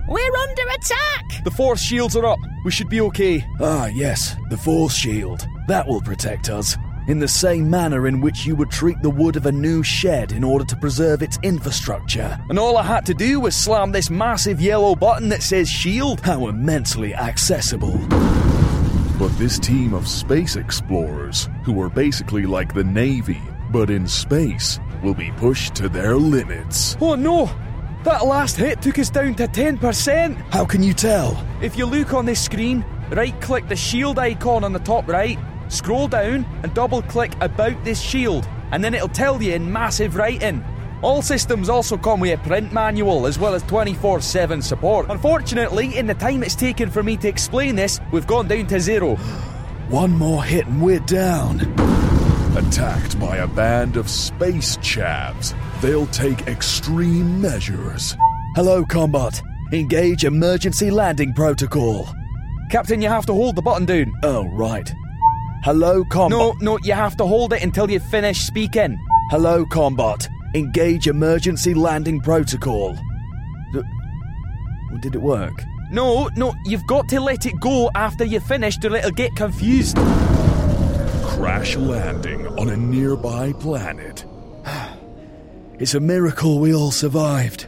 [0.09, 1.45] We're under attack!
[1.45, 2.41] The force shields are up.
[2.65, 3.47] We should be okay.
[3.61, 5.47] Ah, yes, the force shield.
[5.69, 6.77] That will protect us.
[7.07, 10.33] In the same manner in which you would treat the wood of a new shed
[10.33, 12.37] in order to preserve its infrastructure.
[12.49, 16.21] And all I had to do was slam this massive yellow button that says shield.
[16.21, 17.97] How immensely accessible.
[19.21, 23.41] But this team of space explorers, who are basically like the Navy,
[23.71, 26.97] but in space, will be pushed to their limits.
[27.01, 27.51] Oh no!
[28.05, 30.37] That last hit took us down to 10%.
[30.51, 31.45] How can you tell?
[31.61, 35.39] If you look on this screen, right click the shield icon on the top right,
[35.69, 40.17] scroll down and double click about this shield, and then it'll tell you in massive
[40.17, 40.65] writing.
[41.03, 45.07] All systems also come with a print manual as well as 24 7 support.
[45.09, 48.81] Unfortunately, in the time it's taken for me to explain this, we've gone down to
[48.81, 49.17] zero.
[49.89, 52.20] One more hit and we're down.
[52.57, 58.17] Attacked by a band of space chavs, they'll take extreme measures.
[58.57, 59.41] Hello, Combot.
[59.73, 62.09] Engage emergency landing protocol.
[62.71, 64.13] Captain, you have to hold the button down.
[64.25, 64.93] Oh, right.
[65.63, 66.31] Hello, Combot.
[66.31, 68.99] No, no, you have to hold it until you finish speaking.
[69.31, 70.29] Hello, Combot.
[70.55, 72.95] Engage emergency landing protocol.
[73.73, 73.81] D-
[75.03, 75.63] Did it work?
[75.93, 79.97] No, no, you've got to let it go after you finish or it'll get confused.
[81.31, 84.25] Crash landing on a nearby planet.
[85.79, 87.67] It's a miracle we all survived.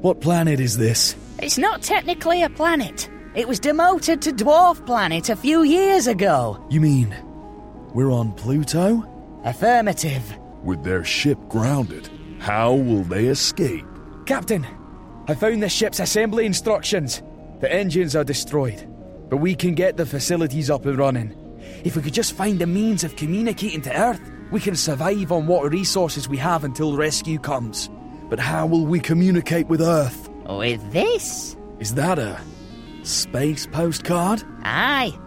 [0.00, 1.14] What planet is this?
[1.38, 3.08] It's not technically a planet.
[3.36, 6.58] It was demoted to dwarf planet a few years ago.
[6.70, 7.14] You mean
[7.94, 9.04] we're on Pluto?
[9.44, 10.24] Affirmative.
[10.64, 12.08] With their ship grounded,
[12.40, 13.86] how will they escape?
[14.26, 14.66] Captain,
[15.28, 17.22] I found the ship's assembly instructions.
[17.60, 18.82] The engines are destroyed,
[19.28, 21.41] but we can get the facilities up and running.
[21.84, 25.46] If we could just find a means of communicating to Earth, we can survive on
[25.46, 27.90] what resources we have until rescue comes.
[28.28, 30.28] But how will we communicate with Earth?
[30.46, 31.56] With this?
[31.80, 32.40] Is that a
[33.02, 34.42] space postcard?
[34.62, 35.18] Aye.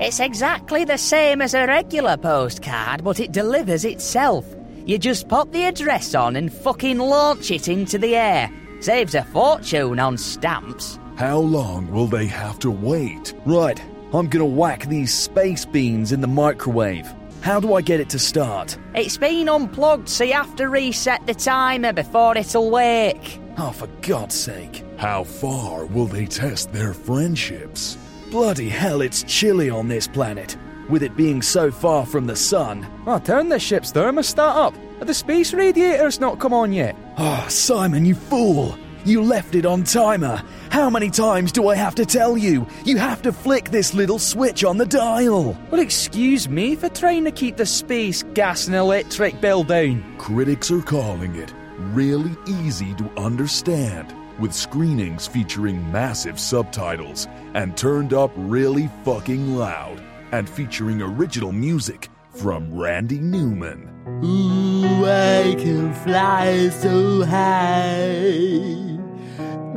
[0.00, 4.46] It's exactly the same as a regular postcard, but it delivers itself.
[4.84, 8.50] You just pop the address on and fucking launch it into the air.
[8.80, 10.98] Saves a fortune on stamps.
[11.16, 13.34] How long will they have to wait?
[13.44, 13.82] Right,
[14.14, 17.12] I'm gonna whack these space beans in the microwave.
[17.42, 18.78] How do I get it to start?
[18.94, 23.16] It's been unplugged, so you have to reset the timer before it'll work.
[23.58, 24.84] Oh, for God's sake.
[24.96, 27.98] How far will they test their friendships?
[28.30, 30.56] Bloody hell, it's chilly on this planet.
[30.88, 32.86] With it being so far from the sun.
[33.06, 34.74] Oh, turn the ship's thermostat up.
[35.00, 36.96] Are the space radiators not come on yet?
[37.18, 38.76] Oh, Simon, you fool!
[39.04, 40.42] You left it on timer.
[40.70, 42.66] How many times do I have to tell you?
[42.84, 45.56] You have to flick this little switch on the dial.
[45.70, 50.16] Well, excuse me for trying to keep the space gas and electric bill down.
[50.18, 51.54] Critics are calling it
[51.92, 60.02] really easy to understand, with screenings featuring massive subtitles and turned up really fucking loud,
[60.32, 63.97] and featuring original music from Randy Newman.
[64.24, 68.88] Ooh, I can fly so high.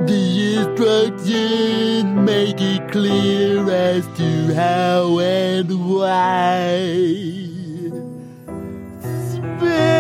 [0.08, 6.98] The instructions make it clear as to how and why.
[9.30, 9.92] Space!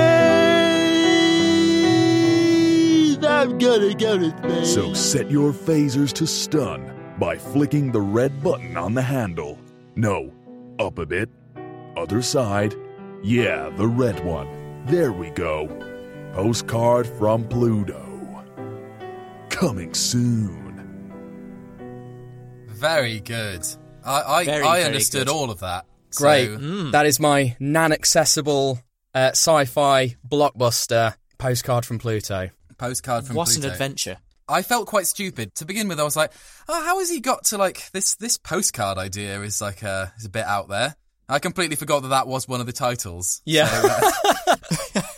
[3.23, 4.73] I'm gonna go to space.
[4.73, 9.59] So set your phasers to stun by flicking the red button on the handle.
[9.95, 10.31] No,
[10.79, 11.29] up a bit.
[11.95, 12.75] Other side.
[13.23, 14.85] Yeah, the red one.
[14.87, 15.67] There we go.
[16.33, 18.07] Postcard from Pluto.
[19.49, 20.59] Coming soon.
[22.67, 23.65] Very good.
[24.03, 25.33] I I, Very, I very understood good.
[25.33, 25.85] all of that.
[26.15, 26.47] Great.
[26.47, 26.59] So, mm.
[26.87, 26.91] Mm.
[26.93, 28.79] That is my non-accessible
[29.13, 32.49] uh, sci-fi blockbuster postcard from Pluto.
[32.77, 33.67] postcard from what Pluto.
[33.67, 34.17] an adventure.
[34.49, 35.99] I felt quite stupid to begin with.
[35.99, 36.31] I was like,
[36.67, 38.15] "Oh, how has he got to like this?
[38.15, 40.95] This postcard idea is like a is a bit out there."
[41.31, 43.41] I completely forgot that that was one of the titles.
[43.45, 43.67] Yeah.
[43.67, 43.89] So,
[44.95, 45.01] uh,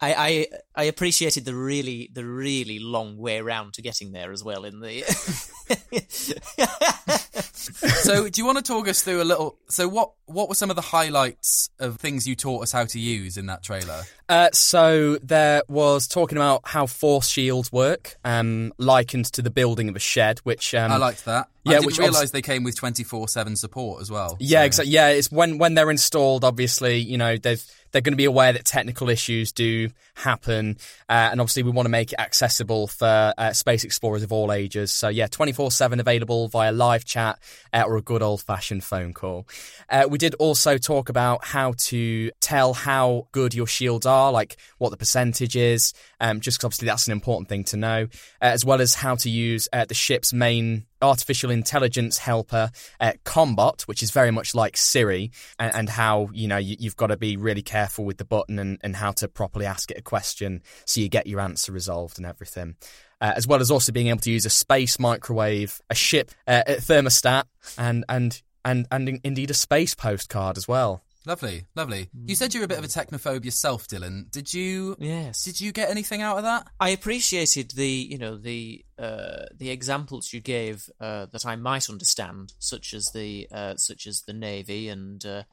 [0.00, 4.44] I, I I appreciated the really the really long way round to getting there as
[4.44, 5.02] well in the
[7.54, 9.56] so, do you want to talk us through a little?
[9.68, 12.98] So, what what were some of the highlights of things you taught us how to
[12.98, 14.02] use in that trailer?
[14.28, 19.88] Uh, so there was talking about how force shields work, um, likened to the building
[19.88, 21.48] of a shed, which um, I liked that.
[21.64, 24.36] yeah, I didn't which realise they came with twenty four seven support as well.
[24.40, 24.92] Yeah, So- exactly.
[24.92, 26.44] Yeah, it's when when they're installed.
[26.44, 30.76] Obviously, you know they've they're going to be aware that technical issues do happen,
[31.08, 34.52] uh, and obviously we want to make it accessible for uh, space explorers of all
[34.52, 34.92] ages.
[34.92, 37.38] So yeah, twenty four seven available via live chat
[37.72, 39.46] uh, or a good old fashioned phone call.
[39.88, 44.56] Uh, we did also talk about how to tell how good your shields are, like
[44.78, 48.08] what the percentage is, um, just 'cause obviously that's an important thing to know,
[48.40, 53.12] uh, as well as how to use uh, the ship's main artificial intelligence helper, uh,
[53.24, 57.08] Combot, which is very much like Siri, and, and how you know you, you've got
[57.08, 60.02] to be really careful with the button and, and how to properly ask it a
[60.02, 62.76] question so you get your answer resolved and everything.
[63.20, 66.62] Uh, as well as also being able to use a space microwave, a ship uh,
[66.66, 67.44] a thermostat,
[67.76, 71.03] and and and and in- indeed a space postcard as well.
[71.26, 72.10] Lovely, lovely.
[72.26, 74.30] You said you're a bit of a technophobe yourself, Dylan.
[74.30, 74.94] Did you?
[74.98, 75.42] Yes.
[75.42, 76.66] Did you get anything out of that?
[76.78, 81.88] I appreciated the you know the uh, the examples you gave uh, that I might
[81.88, 85.44] understand, such as the uh, such as the navy and uh,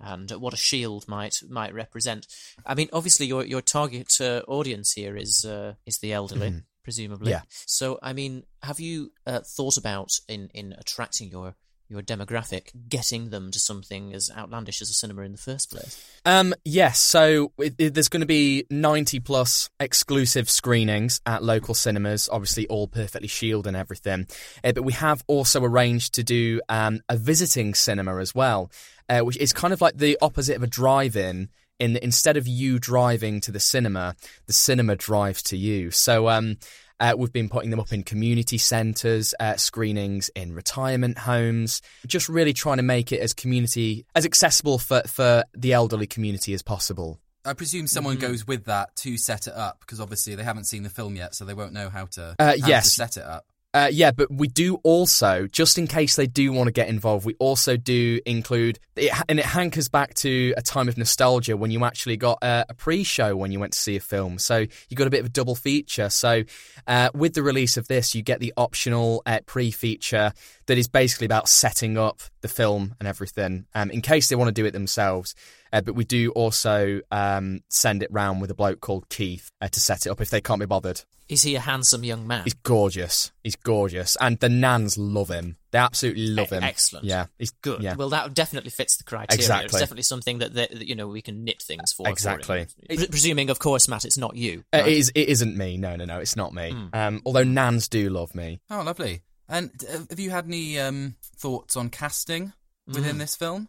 [0.00, 2.26] and what a shield might might represent.
[2.66, 6.64] I mean, obviously your your target uh, audience here is uh, is the elderly, Mhm.
[6.82, 7.30] presumably.
[7.30, 7.42] Yeah.
[7.66, 11.54] So I mean, have you uh, thought about in in attracting your
[11.92, 16.04] your demographic, getting them to something as outlandish as a cinema in the first place?
[16.24, 21.74] Um, yes, so it, it- there's going to be 90 plus exclusive screenings at local
[21.74, 24.26] cinemas, obviously all perfectly shielded and everything.
[24.64, 28.70] Uh, but we have also arranged to do um, a visiting cinema as well,
[29.08, 31.48] uh, which is kind of like the opposite of a drive in.
[31.78, 34.14] In instead of you driving to the cinema,
[34.46, 35.90] the cinema drives to you.
[35.90, 36.58] So um,
[37.02, 42.28] uh, we've been putting them up in community centres, uh, screenings in retirement homes, just
[42.28, 46.62] really trying to make it as community as accessible for, for the elderly community as
[46.62, 47.18] possible.
[47.44, 48.20] I presume someone Mhm.
[48.20, 51.34] goes with that to set it up because obviously they haven't seen the film yet,
[51.34, 52.92] so they won't know how to, Uh, how to yes.
[52.92, 53.46] set it up.
[53.74, 57.24] Uh, yeah, but we do also, just in case they do want to get involved,
[57.24, 61.70] we also do include, it, and it hankers back to a time of nostalgia when
[61.70, 64.38] you actually got a, a pre-show when you went to see a film.
[64.38, 66.10] So you got a bit of a double feature.
[66.10, 66.42] So
[66.86, 70.32] uh, with the release of this, you get the optional uh, pre-feature
[70.66, 74.48] that is basically about setting up the film and everything, um, in case they want
[74.48, 75.34] to do it themselves.
[75.72, 79.68] Uh, but we do also um, send it round with a bloke called Keith uh,
[79.68, 81.02] to set it up if they can't be bothered.
[81.28, 82.44] Is he a handsome young man?
[82.44, 83.32] He's gorgeous.
[83.42, 85.56] He's gorgeous, and the Nans love him.
[85.70, 86.62] They absolutely love him.
[86.62, 87.06] Excellent.
[87.06, 87.82] Yeah, he's Good.
[87.82, 89.38] Yeah, Well, that definitely fits the criteria.
[89.38, 89.64] Exactly.
[89.64, 92.04] It's definitely something that, that that, you know we can knit things for.
[92.04, 92.10] for.
[92.10, 92.66] Exactly.
[92.86, 94.64] Pre- presuming, of course, Matt, it's not you.
[94.74, 95.10] Uh, it is.
[95.14, 95.78] It isn't me.
[95.78, 96.18] No, no, no.
[96.18, 96.72] It's not me.
[96.72, 96.86] Hmm.
[96.92, 98.60] Um, although Nans do love me.
[98.68, 99.22] Oh, lovely.
[99.48, 102.52] And uh, have you had any um, thoughts on casting
[102.86, 103.18] within Mm.
[103.18, 103.68] this film?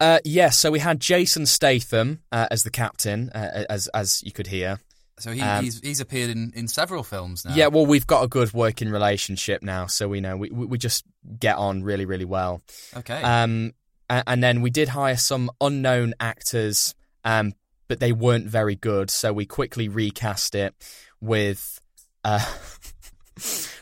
[0.00, 0.58] Uh, yes.
[0.58, 4.80] so we had Jason Statham uh, as the captain, uh, as as you could hear.
[5.18, 7.54] So he, Um, he's he's appeared in, in several films now.
[7.54, 11.04] Yeah, well, we've got a good working relationship now, so we know we we just
[11.38, 12.62] get on really, really well.
[12.96, 13.22] Okay.
[13.22, 13.74] Um,
[14.10, 17.52] and then we did hire some unknown actors, um,
[17.88, 20.74] but they weren't very good, so we quickly recast it
[21.20, 21.80] with,
[22.24, 22.44] uh,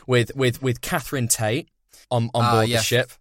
[0.07, 1.69] with with with Catherine Tate
[2.09, 3.11] on on Ah, board the ship.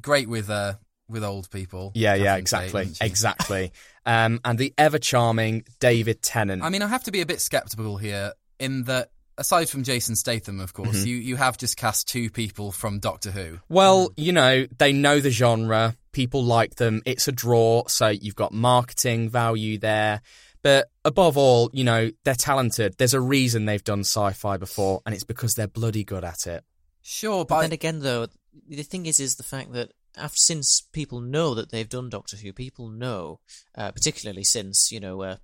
[0.00, 0.74] Great with uh,
[1.08, 1.92] with old people.
[1.94, 3.72] Yeah, yeah, Catherine Tate, exactly, isn't exactly.
[4.06, 6.62] Um, and the ever charming David Tennant.
[6.62, 10.14] I mean, I have to be a bit skeptical here in that, aside from Jason
[10.14, 11.06] Statham, of course, Mhm.
[11.06, 13.58] you, you have just cast two people from Doctor Who.
[13.68, 15.96] Well, you know, they know the genre.
[16.12, 17.02] People like them.
[17.06, 17.84] It's a draw.
[17.88, 20.20] So you've got marketing value there.
[20.64, 22.94] But above all, you know, they're talented.
[22.96, 26.46] There's a reason they've done sci fi before, and it's because they're bloody good at
[26.46, 26.64] it.
[27.02, 28.28] Sure, But then again, though,
[28.66, 32.38] the thing is, is the fact that after, since people know that they've done Doctor
[32.38, 33.40] Who, people know,
[33.76, 35.36] uh, particularly since you know uh,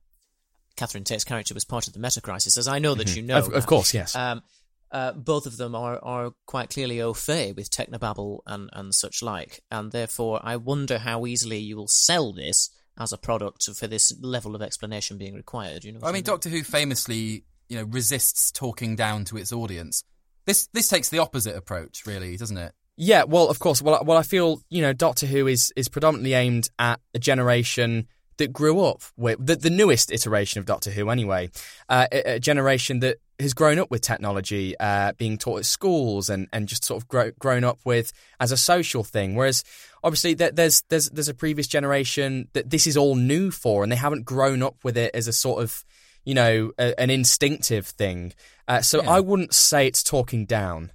[0.77, 3.17] Catherine Tate's character was part of the Meta Crisis, as I know that Mhm.
[3.17, 4.17] you know, Of- of course, yes.
[4.17, 4.43] Um,
[4.91, 9.23] uh, both of them are, are quite clearly au fait with technobabble and, and such
[9.23, 13.87] like, and therefore I wonder how easily you will sell this as a product for
[13.87, 15.85] this level of explanation being required.
[15.85, 19.53] You know, what I mean, Doctor Who famously, you know, resists talking down to its
[19.53, 20.05] audience.
[20.45, 22.73] This this takes the opposite approach, really, doesn't it?
[22.97, 23.81] Yeah, well, of course.
[23.81, 28.07] Well, well, I feel you know Doctor Who is is predominantly aimed at a generation
[28.37, 31.51] that grew up with the, the newest iteration of Doctor Who, anyway.
[31.89, 36.29] Uh, a, a generation that has grown up with technology, uh, being taught at schools,
[36.31, 39.35] and, and just sort of grow, grown up with as a social thing.
[39.35, 39.65] Whereas,
[40.05, 43.91] obviously, there, there's there's there's a previous generation that this is all new for, and
[43.91, 45.85] they haven't grown up with it as a sort of
[46.25, 48.33] you know a, an instinctive thing.
[48.69, 49.11] Uh, so Yeah.
[49.11, 50.93] I wouldn't say it's talking down.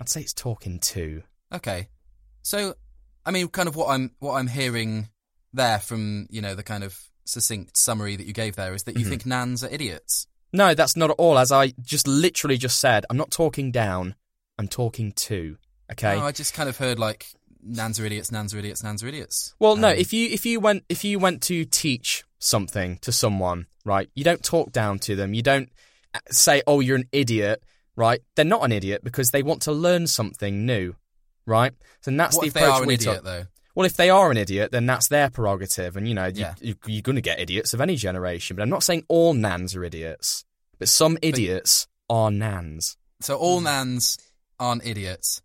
[0.00, 1.22] I'd say it's talking to.
[1.52, 1.88] Okay,
[2.42, 2.74] so
[3.26, 5.08] I mean, kind of what I'm what I'm hearing
[5.52, 8.96] there from you know the kind of succinct summary that you gave there is that
[8.98, 9.08] you Mhm.
[9.10, 10.26] think Nans are idiots.
[10.52, 11.38] No, that's not at all.
[11.38, 14.14] As I just literally just said, I'm not talking down.
[14.58, 15.56] I'm talking to.
[15.92, 16.16] Okay.
[16.16, 17.26] No, I just kind of heard like
[17.62, 19.54] Nans are idiots, Nans are idiots, Nans are idiots.
[19.58, 19.88] well, no.
[19.88, 24.08] Um, If you if you went if you went to teach something to someone, right?
[24.14, 25.34] You don't talk down to them.
[25.34, 25.70] You don't
[26.14, 27.62] uh, say, "Oh, you're an idiot,"
[27.96, 28.20] right?
[28.36, 30.94] They're not an idiot because they want to learn something new,
[31.46, 31.72] right?
[32.02, 33.24] So that's What the if they approach are an we idiot, took.
[33.24, 33.44] though?
[33.78, 36.54] Well, if they are an idiot, then that's their prerogative, and you know, you, Yeah.
[36.60, 38.56] you, you're going to get idiots of any generation.
[38.56, 40.44] But I'm not saying all nans are idiots,
[40.80, 42.96] but some idiots are nans.
[43.20, 43.66] So all hmm.
[43.66, 44.18] nans
[44.58, 45.42] aren't idiots,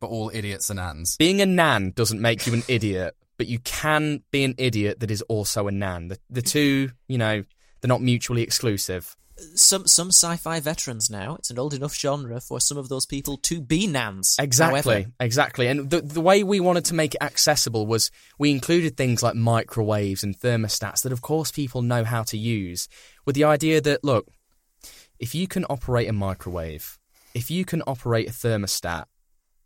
[0.00, 1.16] but all idiots are nans.
[1.18, 5.12] Being a nan doesn't make you an idiot, but you can be an idiot that
[5.12, 6.08] is also a nan.
[6.08, 7.44] The, the two, you know,
[7.80, 9.14] they're not mutually exclusive.
[9.54, 11.36] Some some sci-fi veterans now.
[11.36, 14.36] It's an old enough genre for some of those people to be nans.
[14.38, 15.66] Exactly, However, exactly.
[15.68, 19.34] And the the way we wanted to make it accessible was we included things like
[19.34, 22.88] microwaves and thermostats that, of course, people know how to use,
[23.24, 24.28] with the idea that look,
[25.18, 26.98] if you can operate a microwave,
[27.34, 29.04] if you can operate a thermostat,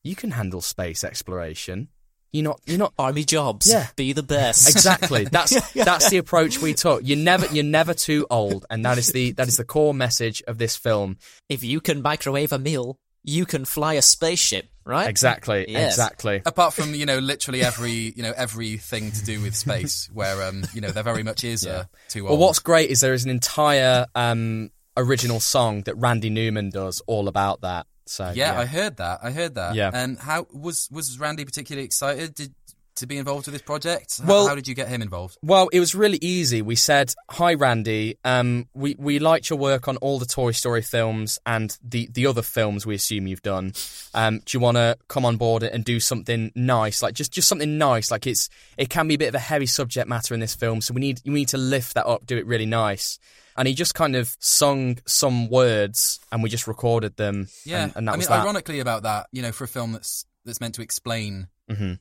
[0.05, 1.89] you can handle space exploration.
[2.37, 2.61] You're not.
[2.67, 2.93] You're not.
[2.99, 3.69] army jobs.
[3.69, 3.87] Yeah.
[3.97, 4.69] be the best.
[4.69, 5.25] Exactly.
[5.33, 7.01] That's that's the approach we took.
[7.05, 10.43] You're never you're never too old, and that is the that is the core message
[10.47, 11.17] of this film.
[11.49, 14.69] if you can microwave a meal, you can fly a spaceship.
[14.85, 15.09] Right?
[15.09, 15.65] Exactly.
[15.69, 15.95] Yes.
[15.95, 16.43] Exactly.
[16.47, 20.63] Apart from you know literally every you know everything to do with space, where um
[20.75, 21.85] you know there very much is Yeah.
[22.09, 22.39] a too old.
[22.39, 27.03] Well, what's great is there is an entire um, original song that Randy Newman does
[27.09, 27.87] all about that.
[28.07, 29.21] So yeah, I heard that.
[29.23, 29.75] I heard that.
[29.75, 29.91] Yeah.
[29.93, 32.55] And how was was Randy particularly excited did,
[32.97, 34.21] to be involved with this project?
[34.23, 35.37] How, Well- how did you get him involved?
[35.43, 36.63] Well, it was really easy.
[36.63, 38.17] We said, "Hi, Randy.
[38.25, 42.27] Um, we we liked your work on all the Toy Story films and the the
[42.27, 43.73] other films we assume you've done.
[44.15, 47.49] Um, do you want to come on board and do something nice, like just just
[47.49, 48.11] something nice?
[48.11, 48.49] Like it's
[48.79, 51.01] it can be a bit of a heavy subject matter in this film, so we
[51.01, 53.19] need we need to lift that up, do it really nice."
[53.57, 57.49] And he just kind of sung some words, and we just recorded them.
[57.65, 58.43] Yeah, and, and that I mean, that.
[58.43, 61.99] ironically about that, you know, for a film that's that's meant to explain Mhm.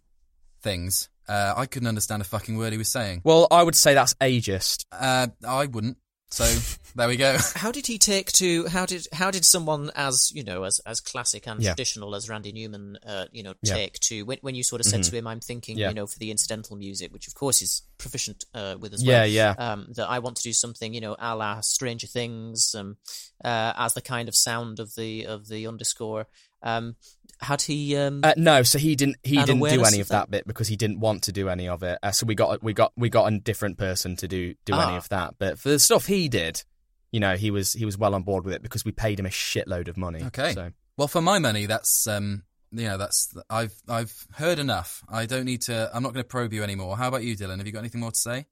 [0.61, 3.21] things, uh, I couldn't understand a fucking word he was saying.
[3.23, 4.85] Well, I would say that's ageist.
[4.91, 5.97] Uh, I wouldn't.
[6.35, 6.43] So
[6.95, 7.37] there we go.
[7.55, 10.99] How did he take to how did how did someone as you know as as
[10.99, 11.69] classic and Yeah.
[11.69, 13.75] traditional as Randy Newman uh, you know Yeah.
[13.75, 15.09] take to when when you sort of said Mhm.
[15.11, 15.87] to him I'm thinking Yeah.
[15.89, 19.19] you know for the incidental music which of course is proficient uh, with as Yeah,
[19.19, 19.55] well yeah.
[19.57, 22.97] um, that I want to do something you know a la Stranger Things um,
[23.43, 26.27] uh, as the kind of sound of the of the underscore
[26.65, 26.95] um,
[27.39, 29.17] had he um, Uh, no, so he didn't.
[29.23, 31.67] He didn't do any of of that bit because he didn't want to do any
[31.69, 31.97] of it.
[32.03, 34.93] Uh, so we got we got we got a different person to do do any
[34.93, 34.97] Ah.
[34.97, 35.35] of that.
[35.37, 36.63] But for the stuff he did,
[37.11, 39.25] you know, he was he was well on board with it because we paid him
[39.25, 40.23] a shitload of money.
[40.23, 40.53] Okay.
[40.53, 45.03] So Well, for my money, that's um, you know, that's I've I've heard enough.
[45.09, 45.89] I don't need to.
[45.93, 46.97] I'm not going to probe you anymore.
[46.97, 47.57] How about you, Dylan?
[47.57, 48.45] Have you got anything more to say?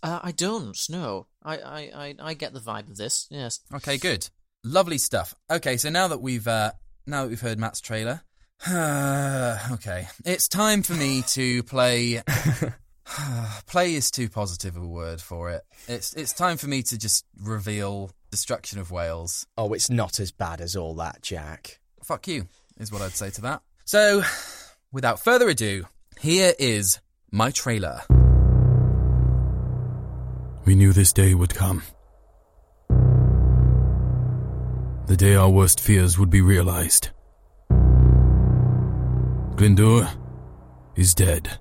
[0.00, 3.96] uh, I don't no I, I, I, I get the vibe of this yes Okay,
[3.98, 4.28] good,
[4.62, 5.34] lovely stuff.
[5.50, 6.70] Okay, so now that we've uh,
[7.08, 8.22] now that we've heard Matt's trailer,
[8.70, 12.22] okay, it's time for me to play.
[13.66, 15.62] play is too positive a word for it.
[15.86, 19.46] It's it's time for me to just reveal destruction of Wales.
[19.56, 21.80] oh, it's not as bad as all that, Jack.
[22.04, 22.46] Fuck you,
[22.78, 23.62] is what I'd say to that.
[23.84, 24.22] So,
[24.92, 25.86] without further ado,
[26.20, 27.00] here is
[27.30, 28.02] my trailer.
[30.66, 31.82] We knew this day would come.
[35.08, 37.08] The day our worst fears would be realized.
[39.56, 40.06] Glyndŵr
[40.96, 41.58] is dead.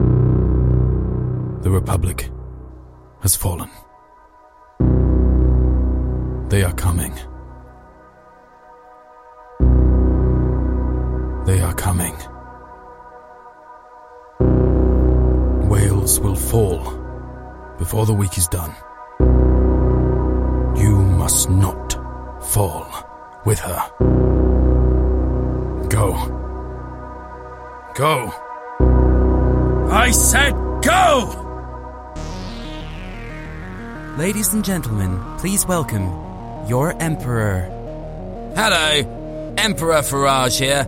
[0.00, 2.32] The Republic
[3.20, 3.70] has fallen.
[6.48, 7.14] They are coming.
[11.46, 12.16] They are coming.
[15.70, 16.82] Wales will fall
[17.78, 18.74] before the week is done.
[20.76, 21.87] You must not
[22.48, 22.88] fall
[23.44, 23.90] with her.
[25.88, 26.14] Go.
[27.94, 28.32] Go.
[29.90, 31.44] I said go!
[34.16, 36.06] Ladies and gentlemen, please welcome
[36.66, 37.60] your Emperor.
[38.56, 40.86] Hello, Emperor Farage here.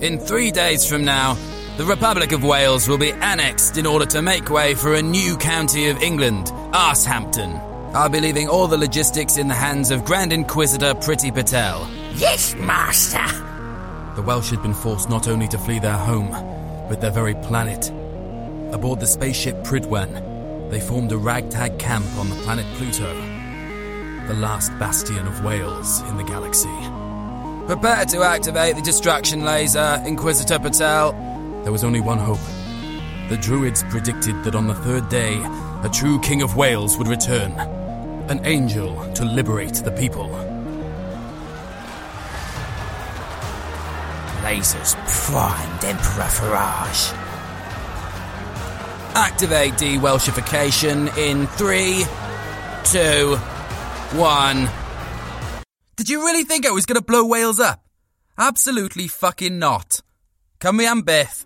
[0.00, 1.36] In three days from now,
[1.78, 5.36] the Republic of Wales will be annexed in order to make way for a new
[5.38, 7.71] county of England, Arsehampton.
[7.94, 11.86] I'll be leaving all the logistics in the hands of Grand Inquisitor Priti Patel.
[12.14, 13.22] Yes, Master.
[14.16, 16.30] The Welsh had been forced not only to flee their home,
[16.88, 17.90] but their very planet.
[18.72, 23.14] Aboard the spaceship Pridwen, they formed a ragtag camp on the planet Pluto,
[24.26, 26.74] the last bastion of Wales in the galaxy.
[27.66, 31.12] Prepare to activate the destruction laser, Inquisitor Patel.
[31.62, 32.40] There was only one hope.
[33.28, 35.42] The Druids predicted that on the third day,
[35.82, 37.52] a true King of Wales would return.
[38.28, 40.28] An angel to liberate the people.
[44.42, 47.12] Lasers primed, Emperor Farage.
[49.14, 52.04] Activate de-Welshification in three,
[52.84, 53.36] two,
[54.16, 54.68] one.
[55.96, 57.84] Did you really think I was gonna blow Wales up?
[58.38, 60.00] Absolutely fucking not.
[60.60, 61.44] Cymru am byth.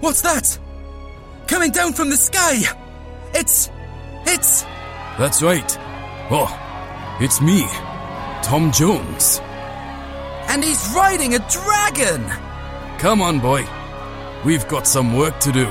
[0.00, 0.58] What's that?
[1.46, 2.60] Coming down from the sky!
[3.34, 3.70] It's.
[4.26, 4.64] It's.
[5.16, 5.78] That's right.
[6.30, 6.50] Oh,
[7.20, 7.66] it's me,
[8.42, 9.40] Tom Jones.
[10.48, 12.24] And he's riding a dragon!
[12.98, 13.64] Come on, boy.
[14.44, 15.66] We've got some work to do.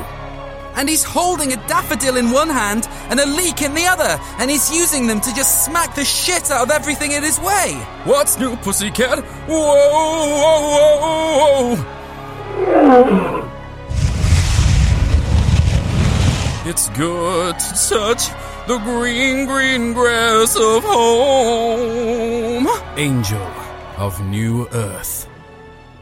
[0.76, 4.50] And he's holding a daffodil in one hand and a leek in the other, and
[4.50, 7.74] he's using them to just smack the shit out of everything in his way.
[8.06, 9.20] What's new, pussycat?
[9.46, 9.76] Whoa,
[10.40, 11.90] whoa, whoa!
[16.66, 18.30] It's good to touch
[18.68, 22.68] the green, green grass of home.
[22.98, 23.52] Angel
[23.98, 25.28] of New Earth.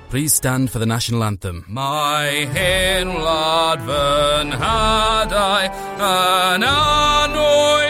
[0.10, 1.66] Please stand for the national anthem.
[1.68, 5.66] My henlad van had I
[5.98, 7.88] an anoili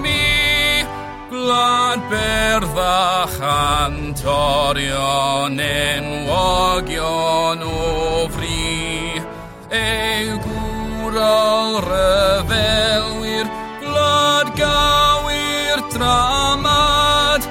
[0.00, 0.82] me
[1.28, 4.80] glad berdda chantorion
[5.60, 9.20] enwogion o fri
[9.70, 9.84] e
[11.12, 13.23] refelwyr glad
[16.14, 17.42] dramad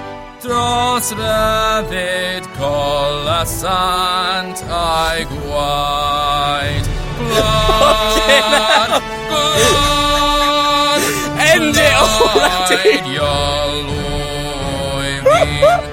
[0.41, 6.85] dros ryfyd colasant a'i gwaed.
[7.33, 8.91] Glad,
[9.29, 11.01] glad,
[11.51, 11.83] End it
[13.19, 13.83] already!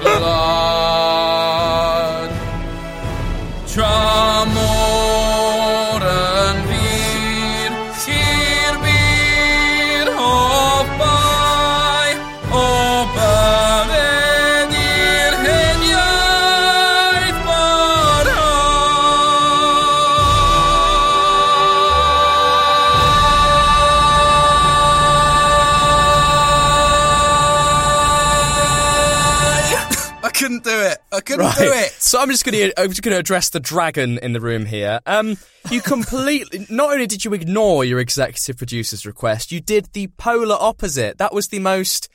[31.21, 31.57] I couldn't Right.
[31.57, 31.91] do it.
[31.99, 34.65] So I'm just going to I'm just going to address the dragon in the room
[34.65, 34.99] here.
[35.05, 35.37] Um,
[35.69, 40.57] you completely not only did you ignore your executive producer's request, you did the polar
[40.59, 41.19] opposite.
[41.19, 42.09] That was the most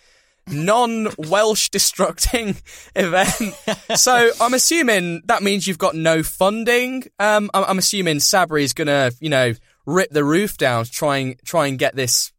[0.49, 2.61] non-Welsh destructing
[2.97, 3.55] event.
[3.99, 7.05] so I'm assuming that means you've got no funding.
[7.19, 9.53] Um, I'm, I'm assuming Sabri is going to you know
[9.87, 12.33] rip the roof down, to try and try and get this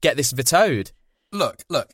[0.00, 0.90] get this vetoed.
[1.32, 1.90] Look, look.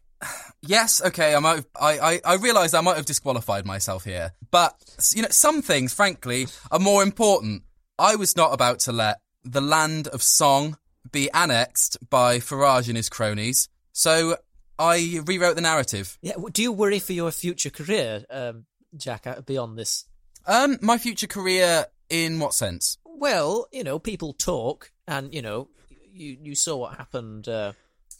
[0.66, 4.32] Yes, okay, I might have, I, I, I realise I might have disqualified myself here.
[4.50, 4.74] But,
[5.14, 7.62] you know, some things, frankly, are more important.
[7.98, 10.78] I was not about to let the land of song
[11.12, 13.68] be annexed by Farage and his cronies.
[13.92, 14.36] So
[14.78, 16.18] I rewrote the narrative.
[16.22, 18.64] Yeah, do you worry for your future career, um,
[18.96, 20.06] Jack, uh, beyond this?
[20.46, 22.98] Um, my future career in what sense?
[23.04, 25.68] Well, you know, people talk, and you know,
[26.12, 27.72] you you saw what happened uh,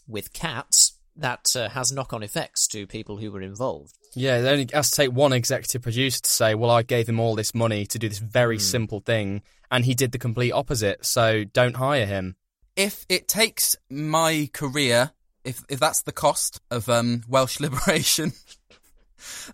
[0.07, 0.93] with cats.
[1.17, 3.93] That uh, has knock-on effects to people who were involved.
[4.15, 7.19] Yeah, it only has to take one executive producer to say, "Well, I gave him
[7.19, 9.41] all this money to do this very simple thing,
[9.71, 11.05] and he did the complete opposite.
[11.05, 12.35] So don't hire him."
[12.75, 15.11] If it takes my career,
[15.45, 18.33] if if that's the cost of um, Welsh liberation,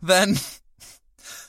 [0.01, 0.37] then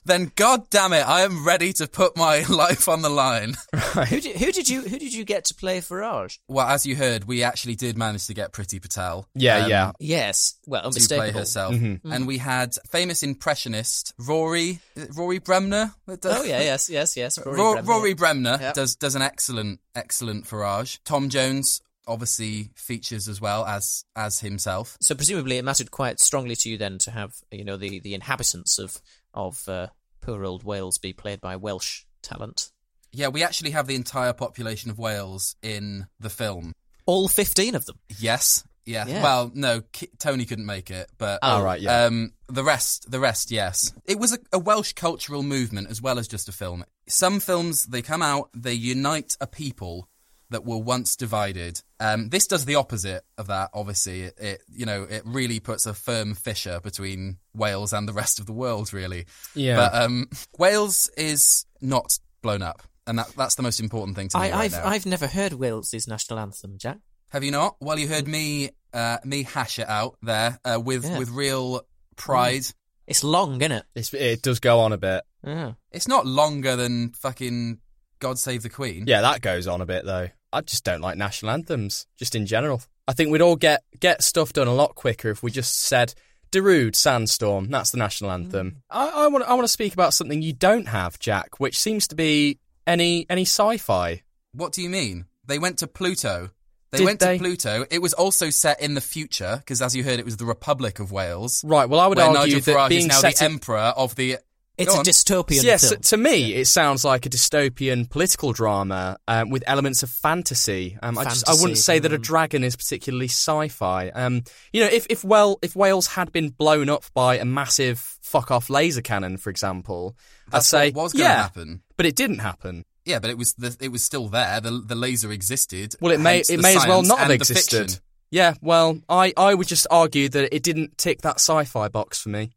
[0.05, 3.55] then god damn it, I am ready to put my life on the line.
[4.09, 6.38] who, did, who did you who did you get to play Farage?
[6.48, 9.28] Well, as you heard, we actually did manage to get Priti Patel.
[9.34, 9.92] Yeah, um, yeah.
[9.98, 11.38] Yes, well, To play unmistakable.
[11.40, 12.00] herself, Mhm.
[12.05, 14.80] and we had famous impressionist Rory
[15.16, 15.94] Rory Bremner.
[16.24, 17.38] Oh yeah, yes, yes, yes.
[17.44, 17.88] Rory Ro- Bremner.
[17.88, 18.72] Rory Bremner Yeah.
[18.72, 20.98] does does an excellent excellent Farage.
[21.05, 24.96] Tom Jones obviously features as well as as himself.
[25.00, 28.14] So presumably, it mattered quite strongly to you then to have you know the the
[28.14, 29.00] inhabitants of
[29.35, 29.89] of uh,
[30.20, 32.70] poor old Wales be played by Welsh talent.
[33.12, 36.72] Yeah, we actually have the entire population of Wales in the film.
[37.07, 37.99] All fifteen of them.
[38.18, 38.64] Yes.
[38.85, 39.07] Yeah.
[39.07, 39.22] Yeah.
[39.22, 42.05] Well, no, K- Tony couldn't make it, but Oh, right, yeah.
[42.07, 43.93] Um, the rest, the rest, yes.
[44.07, 46.85] It was a, a Welsh cultural movement as well as just a film.
[47.07, 50.09] Some films they come out, they unite a people
[50.53, 51.82] that were once divided.
[52.00, 53.70] Um, this does the opposite of that.
[53.74, 58.12] Obviously, it, it you know it really puts a firm fissure between Wales and the
[58.12, 58.92] rest of the world.
[58.92, 59.76] Really, Yeah.
[59.76, 60.28] But um,
[60.59, 64.50] Wales is not blown up, and that that's the most important thing to me I,
[64.50, 64.86] right I've now.
[64.86, 66.98] I've never heard Wales's national anthem, Jack.
[67.30, 67.76] Have you not?
[67.80, 71.18] Well, you heard me uh, me hash it out there uh, with Yeah.
[71.18, 71.82] with real
[72.16, 72.64] pride.
[73.07, 73.84] It's long, isn't it?
[73.96, 75.24] It's, it does go on a bit.
[75.44, 75.72] Yeah.
[75.90, 77.78] It's not longer than fucking
[78.20, 79.05] God Save the Queen.
[79.09, 80.28] Yeah, that goes on a bit though.
[80.53, 82.82] I just don't like national anthems, just in general.
[83.09, 86.14] I think we'd all get get stuff done a lot quicker if we just said
[86.53, 87.70] Darude, Sandstorm.
[87.70, 88.34] That's the national mm.
[88.34, 88.82] anthem.
[88.90, 92.07] I, I want I want to speak about something you don't have, Jack, which seems
[92.09, 94.22] to be any any sci-fi.
[94.53, 95.26] What do you mean?
[95.46, 96.50] They went to Pluto.
[96.90, 97.38] They Did went they?
[97.38, 97.86] to Pluto.
[97.90, 101.00] It was also set in the future because, as you heard, it was the Republic
[101.00, 101.64] of Wales.
[101.64, 101.88] Right.
[101.88, 103.78] Well, I would where argue Nigel that Farage being is now set the in- emperor
[103.78, 104.36] of the.
[104.83, 105.05] It's Go a on.
[105.05, 106.01] dystopian Yes, film.
[106.01, 110.99] to me, it sounds like a dystopian political drama um, with elements of fantasy.
[111.03, 112.22] Um, I just I wouldn't Fantasy, say that a mm.
[112.22, 114.11] dragon is particularly sci-fi.
[114.11, 117.99] Um, you know, if if well if Wales had been blown up by a massive
[118.22, 120.16] fuck off laser cannon, for example,
[120.51, 121.83] That's I'd say what was going to yeah, happen.
[121.97, 122.85] but it didn't happen.
[123.05, 124.61] Yeah, but it was the, it was still there.
[124.61, 125.95] The the laser existed.
[126.01, 127.78] Well, it may it may as well not have and the existed.
[127.91, 128.03] fiction.
[128.30, 132.30] Yeah, well, I, I would just argue that it didn't tick that sci-fi box for
[132.30, 132.53] me.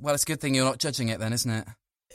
[0.00, 1.66] Well, it's a good thing you're not judging it then, isn't it?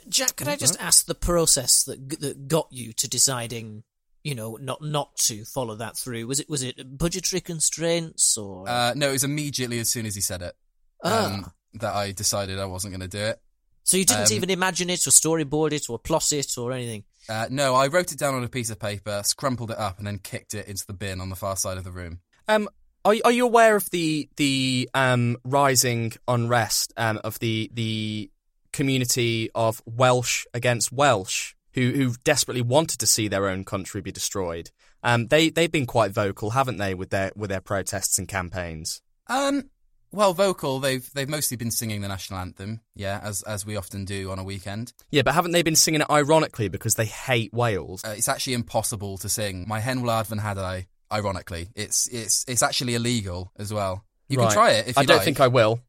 [0.07, 3.83] Jack, could I just ask the process that that got you to deciding,
[4.23, 6.27] you know, not not to follow that through?
[6.27, 8.69] Was it was it budgetary constraints or?
[8.69, 10.55] Uh, no, it was immediately as soon as he said it
[11.03, 13.39] um, that I decided I wasn't going to do it.
[13.83, 17.03] so you didn't um, even imagine it or storyboard it or plot it or anything.
[17.27, 20.05] Uh, no, I wrote it down on a piece of paper, scrumpled it up, and
[20.05, 22.19] then kicked it into the bin on the far side of the room.
[22.47, 22.69] Um,
[23.05, 28.29] are are you aware of the the um rising unrest um of the the
[28.73, 34.11] community of Welsh against Welsh who who desperately wanted to see their own country be
[34.11, 34.71] destroyed?
[35.03, 39.01] Um, they they've been quite vocal, haven't they, with their with their protests and campaigns?
[39.27, 39.69] Um,
[40.11, 40.79] well, vocal.
[40.79, 44.39] They've they've mostly been singing the national anthem, yeah, as as we often do on
[44.39, 44.93] a weekend.
[45.11, 48.03] Yeah, but haven't they been singing it ironically because they hate Wales?
[48.03, 52.63] Uh, it's actually impossible to sing "Mae Hen Wlad Fy Nhadau." Ironically, it's it's it's
[52.63, 54.03] actually illegal as well.
[54.27, 54.45] You Right.
[54.47, 55.25] can try it if you I don't like.
[55.25, 55.79] think I will.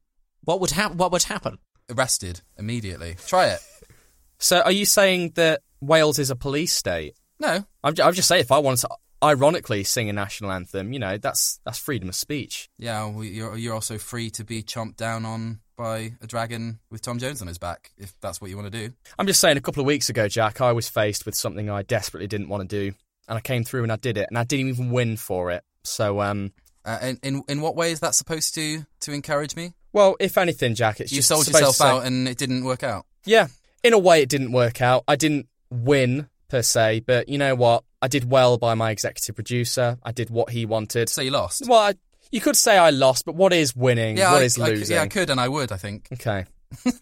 [0.44, 1.58] What would hap- What would happen?
[1.90, 3.16] Arrested immediately.
[3.26, 3.60] Try it.
[4.38, 7.14] So, are you saying that Wales is a police state?
[7.40, 8.88] No, I'm, ju- I'm just saying, if I wanted to
[9.24, 12.68] ironically sing a national anthem, you know, that's that's freedom of speech.
[12.78, 17.02] Yeah, well, you're you're also free to be chomped down on by a dragon with
[17.02, 18.94] Tom Jones on his back if that's what you want to do.
[19.18, 21.82] I'm just saying, a couple of weeks ago, Jack, I was faced with something I
[21.82, 22.96] desperately didn't want to do,
[23.28, 25.62] and I came through and I did it, and I didn't even win for it.
[25.84, 26.52] So, um,
[26.84, 29.72] Uh, in, in in what way is that supposed to to encourage me?
[29.92, 32.82] well, if anything, Jack, it's you just sold yourself say- out and it didn't work
[32.82, 33.06] out.
[33.24, 33.48] Yeah,
[33.82, 35.02] in a way, it didn't work out.
[35.08, 37.82] I didn't win per se, but you know what?
[38.00, 39.98] I did well by my executive producer.
[40.04, 41.08] I did what he wanted.
[41.08, 41.64] So you lost.
[41.66, 41.94] Well, I,
[42.30, 44.16] you could say I lost, but what is winning?
[44.18, 44.94] Yeah, what I, is I- losing?
[44.96, 45.72] yeah, I could and I would.
[45.72, 46.06] I think.
[46.12, 46.44] Okay.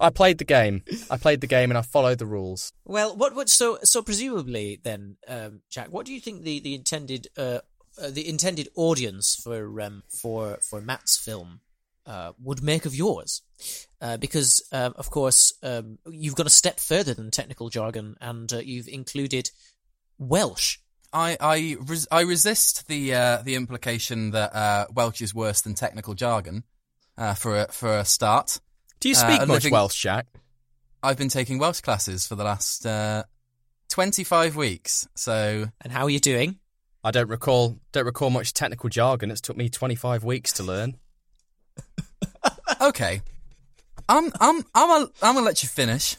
[0.00, 0.82] I played the game.
[1.10, 2.72] I played the game and I followed the rules.
[2.84, 6.74] Well, what what so so presumably then, um, Jack, what do you think the the
[6.74, 7.60] intended uh,
[8.00, 11.60] uh, the intended audience for um for for Matt's film
[12.06, 13.42] uh, would make of yours?
[14.00, 18.52] Uh, because um, of course um, you've gone a step further than technical jargon, and
[18.52, 19.50] uh, you've included
[20.18, 20.78] Welsh.
[21.12, 25.74] I I, res- I resist the uh, the implication that uh, Welsh is worse than
[25.74, 26.64] technical jargon.
[27.16, 28.58] Uh, for a, for a start,
[29.04, 30.24] Do you Uh, speak a much living- Welsh, Jack?
[31.02, 33.24] I've been taking Welsh classes for the last uh,
[33.90, 35.06] twenty five weeks.
[35.14, 36.58] So And how are you doing?
[37.04, 39.30] I don't recall don't recall much technical jargon.
[39.30, 40.96] It's took me 25 weeks to learn.
[42.80, 43.20] okay,
[44.08, 46.16] I'm I'm I'm gonna, I'm gonna let you finish.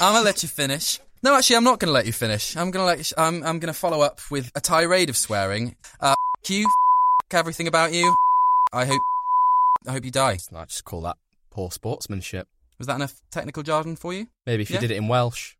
[0.00, 0.98] I'm gonna let you finish.
[1.22, 2.56] No, actually, I'm not gonna let you finish.
[2.56, 5.76] I'm gonna let you, I'm I'm gonna follow up with a tirade of swearing.
[6.00, 8.12] Uh, f- you, f- everything about you.
[8.72, 9.00] I hope
[9.86, 10.38] I hope you die.
[10.52, 11.18] I just call that
[11.56, 12.46] poor sportsmanship.
[12.78, 14.26] Was that enough technical jargon for you?
[14.44, 14.80] Maybe if you Yeah.
[14.80, 15.54] did it in Welsh.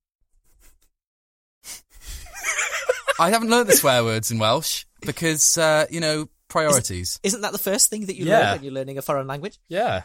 [3.19, 7.19] I haven't learned the swear words in Welsh because uh, you know priorities.
[7.23, 8.41] Isn't that the first thing that you Yeah.
[8.41, 9.59] learn when you're learning a foreign language?
[9.69, 10.03] Yeah.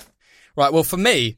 [0.55, 0.71] Right.
[0.71, 1.37] Well, for me,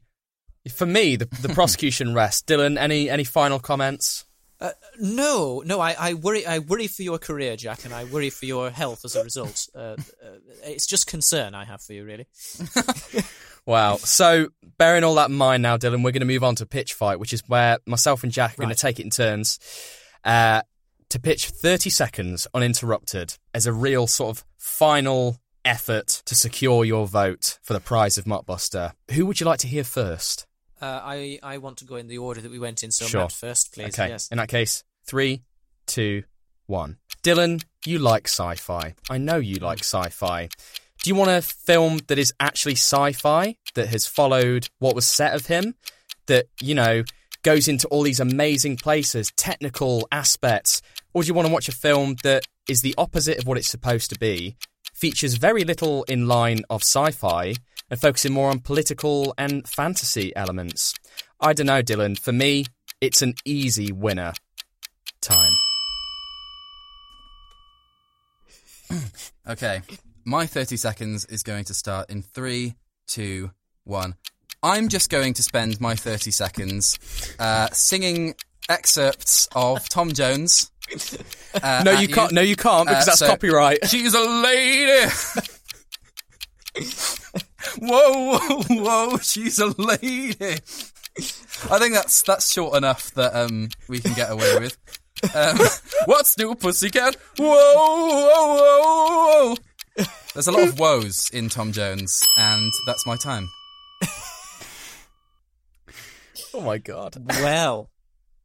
[0.72, 2.42] for me, the, the prosecution rests.
[2.42, 4.24] Dylan, any any final comments?
[4.64, 5.80] Uh, no, no.
[5.80, 6.46] I, I worry.
[6.46, 9.68] I worry for your career, Jack, and I worry for your health as a result.
[9.74, 12.26] Uh, uh, it's just concern I have for you, really.
[13.66, 13.96] Wow.
[13.96, 16.92] So, bearing all that in mind now, Dylan, we're going to move on to pitch
[16.94, 19.58] fight, which is where myself and Jack are going to take it in turns
[20.24, 20.62] uh,
[21.08, 27.06] to pitch 30 seconds uninterrupted as a real sort of final effort to secure your
[27.06, 28.92] vote for the prize of Mockbuster.
[29.12, 30.46] Who would you like to hear first?
[30.84, 32.90] Uh, I I want to go in the order that we went in.
[32.90, 33.22] So Sure.
[33.22, 33.98] Matt first, please.
[33.98, 34.08] Okay.
[34.08, 34.28] Yes.
[34.28, 35.42] In that case, three,
[35.86, 36.24] two,
[36.66, 36.98] one.
[37.22, 38.94] Dylan, you like sci fi.
[39.08, 40.48] I know you like sci fi.
[41.02, 45.06] Do you want a film that is actually sci fi, that has followed what was
[45.06, 45.74] set of him,
[46.26, 47.04] that, you know,
[47.42, 50.82] goes into all these amazing places, technical aspects?
[51.14, 53.68] Or do you want to watch a film that is the opposite of what it's
[53.68, 54.56] supposed to be,
[54.94, 57.54] features very little in line of sci fi,
[57.90, 60.94] and focusing more on political and fantasy elements?
[61.40, 62.18] I don't know, Dylan.
[62.18, 62.66] For me,
[63.00, 64.32] it's an easy winner.
[65.20, 65.52] Time.
[69.46, 69.82] Okay,
[70.24, 72.76] my 30 seconds is going to start in three,
[73.06, 73.50] two,
[73.84, 74.14] one.
[74.62, 76.98] I'm just going to spend my 30 seconds
[77.38, 78.34] uh, singing
[78.70, 80.70] excerpts of Tom Jones
[81.62, 82.32] Uh, no, you can't.
[82.32, 83.86] No, you can't because Uh, that's so- copyright.
[83.88, 85.10] She's a lady.
[87.78, 89.18] whoa, whoa, whoa!
[89.18, 90.34] She's a lady.
[90.40, 94.76] I think that's that's short enough that um we can get away with.
[95.34, 95.58] Um,
[96.06, 97.16] what's new, pussycat?
[97.38, 99.54] Whoa, whoa, whoa,
[99.96, 100.06] whoa!
[100.34, 103.48] There's a lot of woes in Tom Jones, and that's my time.
[106.56, 107.16] Oh my god.
[107.40, 107.90] well,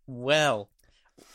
[0.08, 0.70] well,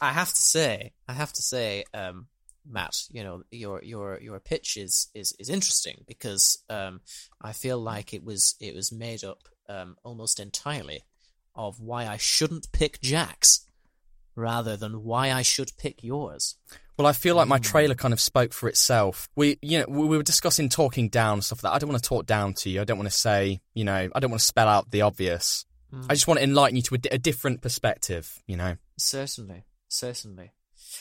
[0.01, 2.26] I have to say, I have to say, um,
[2.69, 7.01] Matt, you know, your your your pitch is is, is interesting because um,
[7.41, 11.03] I feel like it was it was made up um, almost entirely
[11.55, 13.67] of why I shouldn't pick Jack's
[14.35, 16.57] rather than why I should pick yours.
[16.97, 19.29] Well, I feel like my trailer kind of spoke for itself.
[19.35, 21.77] We, you know, we we were discussing talking down and stuff like that.
[21.77, 22.81] I don't want to talk down to you.
[22.81, 25.65] I don't want to say, you know, I don't want to spell out the obvious.
[25.93, 26.07] Mm.
[26.09, 28.43] I just want to enlighten you to a, a different perspective.
[28.47, 28.77] You know.
[28.97, 30.53] Certainly, certainly.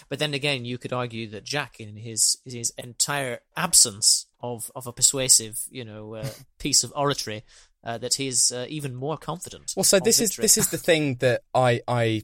[0.10, 4.88] But then again, you could argue that Jack, in his his entire absence of, of
[4.88, 6.28] a persuasive, you know, uh,
[6.60, 7.44] piece of oratory,
[7.84, 9.74] uh, that he's uh, even more confident.
[9.76, 12.24] Well, so of this is this is the thing that I I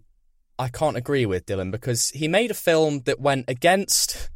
[0.58, 4.30] I can't agree with Dylan because he made a film that went against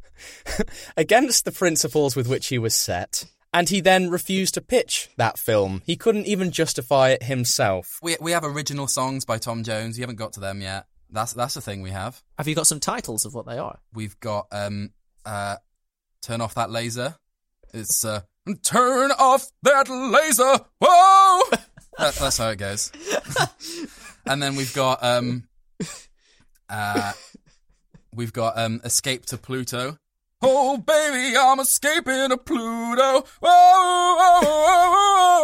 [0.97, 5.37] against the principles with which he was set, and he then refused to pitch that
[5.37, 5.81] film.
[5.85, 7.99] He couldn't even justify it himself.
[8.01, 9.97] We we have original songs by Tom Jones.
[9.97, 10.85] You haven't got to them yet.
[11.13, 12.21] That's that's the thing we have.
[12.39, 13.79] Have you got some titles of what they are?
[13.93, 14.89] We've got um
[15.23, 15.57] uh
[16.23, 17.15] turn off that laser.
[17.71, 18.21] It's uh
[18.63, 20.65] turn off that laser.
[20.81, 21.41] Whoa!
[21.99, 22.91] that, that's how it goes.
[24.25, 25.47] and then we've got um
[26.67, 27.13] uh
[28.15, 29.97] we've got um escape to Pluto.
[30.41, 33.23] Oh baby, I'm escaping to Pluto.
[33.39, 33.49] Whoa,
[34.19, 35.39] whoa, whoa,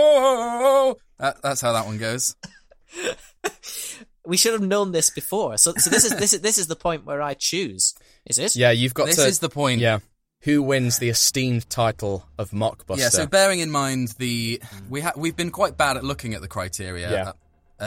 [0.00, 0.96] whoa, whoa.
[1.20, 2.34] That, that's how that one goes.
[4.26, 5.56] We should have known this before.
[5.58, 7.94] So, so this is this is this is the point where I choose.
[8.26, 8.54] Is it?
[8.54, 9.26] Yeah, you've got This to.
[9.26, 9.80] is the point.
[9.80, 9.98] Yeah,
[10.42, 12.98] who wins the esteemed title of Mockbuster?
[12.98, 16.40] Yeah, so bearing in mind the we ha- we've been quite bad at looking at
[16.40, 17.32] the criteria Yeah.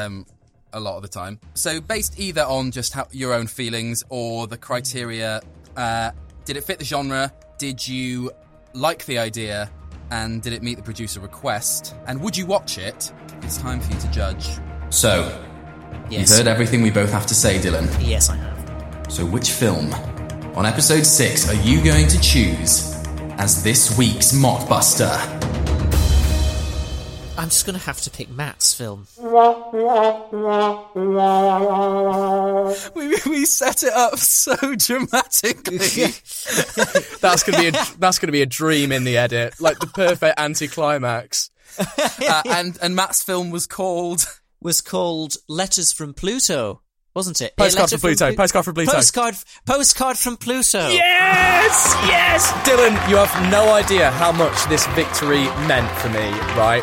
[0.03, 0.25] um
[0.73, 1.39] a lot of the time.
[1.53, 5.41] So based either on just how, your own feelings or the criteria
[5.77, 6.11] uh
[6.43, 7.31] did it fit the genre?
[7.57, 8.31] Did you
[8.73, 9.71] like the idea?
[10.11, 11.95] And did it meet the producer request?
[12.07, 13.11] And would you watch it?
[13.41, 14.49] It's time for you to judge.
[14.91, 15.43] So,
[16.09, 16.29] Yes.
[16.29, 17.87] you've heard everything we both have to say, Dylan.
[17.99, 19.11] Yes, I have.
[19.11, 19.93] So, which film
[20.55, 22.95] on episode 6 are you going to choose
[23.37, 25.11] as this week's Mockbuster?
[27.37, 29.07] I'm just going to have to pick Matt's film.
[32.95, 35.77] We, we set it up so dramatically.
[37.19, 40.39] that's gonna be a, that's gonna be a dream in the edit, like the perfect
[40.39, 41.49] anticlimax.
[41.97, 44.25] uh, and and Matt's film was called
[44.65, 46.81] Was called Letters from Pluto,
[47.13, 47.55] wasn't it?
[47.55, 48.91] Postcard from Pluto, Plu- postcard from Pluto.
[48.93, 50.89] Postcard, postcard from Pluto.
[50.89, 56.31] Yes, yes, Dylan, you have no idea how much this victory meant for me.
[56.57, 56.81] Right.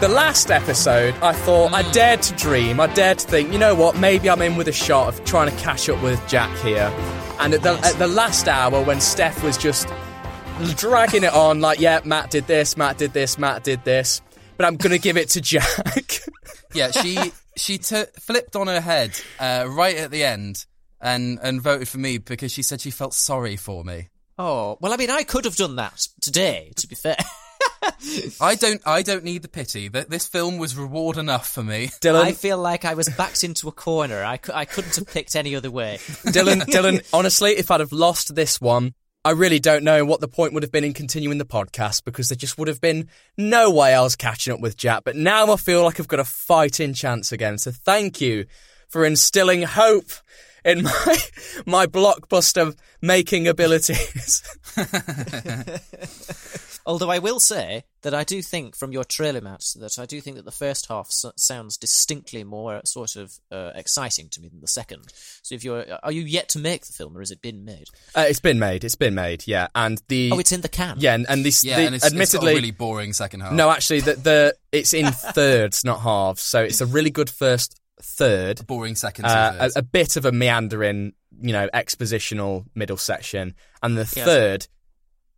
[0.00, 1.90] The last episode, I thought I hmm.
[1.90, 2.78] dared to dream.
[2.78, 3.98] I dared to think, you know what?
[3.98, 6.94] Maybe I'm in with a shot of trying to catch up with Jack here.
[7.40, 9.88] And at the, at the last hour, when Steph was just
[10.76, 14.22] dragging it on, like, yeah, Matt did this, Matt did this, Matt did this,
[14.56, 16.20] but I'm gonna give it to Jack.
[16.78, 16.90] yeah.
[16.90, 20.64] She she t- flipped on her head uh, right at the end
[21.00, 24.08] and and voted for me because she said she felt sorry for me.
[24.38, 26.72] Oh well, I mean, I could have done that today.
[26.76, 27.16] To be fair,
[28.40, 29.88] I don't I don't need the pity.
[29.88, 31.88] That this film was reward enough for me.
[32.00, 34.22] Dylan, I feel like I was backed into a corner.
[34.22, 35.98] I, cou- I couldn't have picked any other way.
[36.00, 38.94] Dylan, Dylan, honestly, if I'd have lost this one,
[39.28, 42.30] I really don't know what the point would have been in continuing the podcast because
[42.30, 45.04] there just would have been no way I was catching up with Jack.
[45.04, 47.58] But now I feel like I've got a fighting chance again.
[47.58, 48.46] So thank you
[48.88, 50.10] for instilling hope
[50.64, 51.18] in my
[51.66, 54.42] my blockbuster making abilities.
[56.88, 60.20] Although I will say that I do think from your trailer, Matt, that I do
[60.20, 64.48] think that the first half s- sounds distinctly more sort of uh, exciting to me
[64.48, 65.04] than the second.
[65.42, 67.84] So if you're, are you yet to make the film, or has it been made?
[68.16, 68.84] Uh, it's been made.
[68.84, 69.46] It's been made.
[69.46, 70.96] Yeah, and the Oh, it's in the can.
[70.98, 73.40] yeah, and, and this Yeah, the, and it's, it's got a admittedly really boring second
[73.42, 73.52] half.
[73.52, 76.42] no, actually, the, the it's in thirds, not halves.
[76.42, 78.66] So it's a really good first third.
[78.66, 79.26] boring second.
[79.26, 84.24] uh, a, a bit of a meandering, you know, expositional middle section, and the Yes.
[84.24, 84.66] third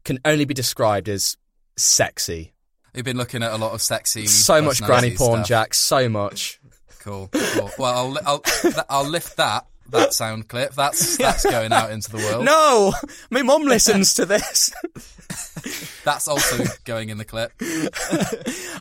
[0.04, 1.36] can only be described as
[1.80, 2.52] sexy.
[2.94, 5.48] We've been looking at a lot of sexy, So much granny porn, stuff.
[5.48, 5.74] Jack.
[5.74, 6.60] So much.
[7.00, 7.28] Cool.
[7.32, 7.70] cool.
[7.78, 10.74] Well, I'll I'll I'll lift that that sound clip.
[10.74, 12.44] That's that's going out into the world.
[12.44, 12.92] No,
[13.30, 14.72] my mum listens to this.
[16.04, 17.52] That's also going in the clip.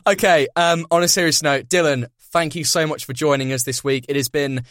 [0.06, 0.48] okay.
[0.56, 4.06] Um, on a serious note, Dylan, thank you so much for joining us this week.
[4.08, 4.64] It has been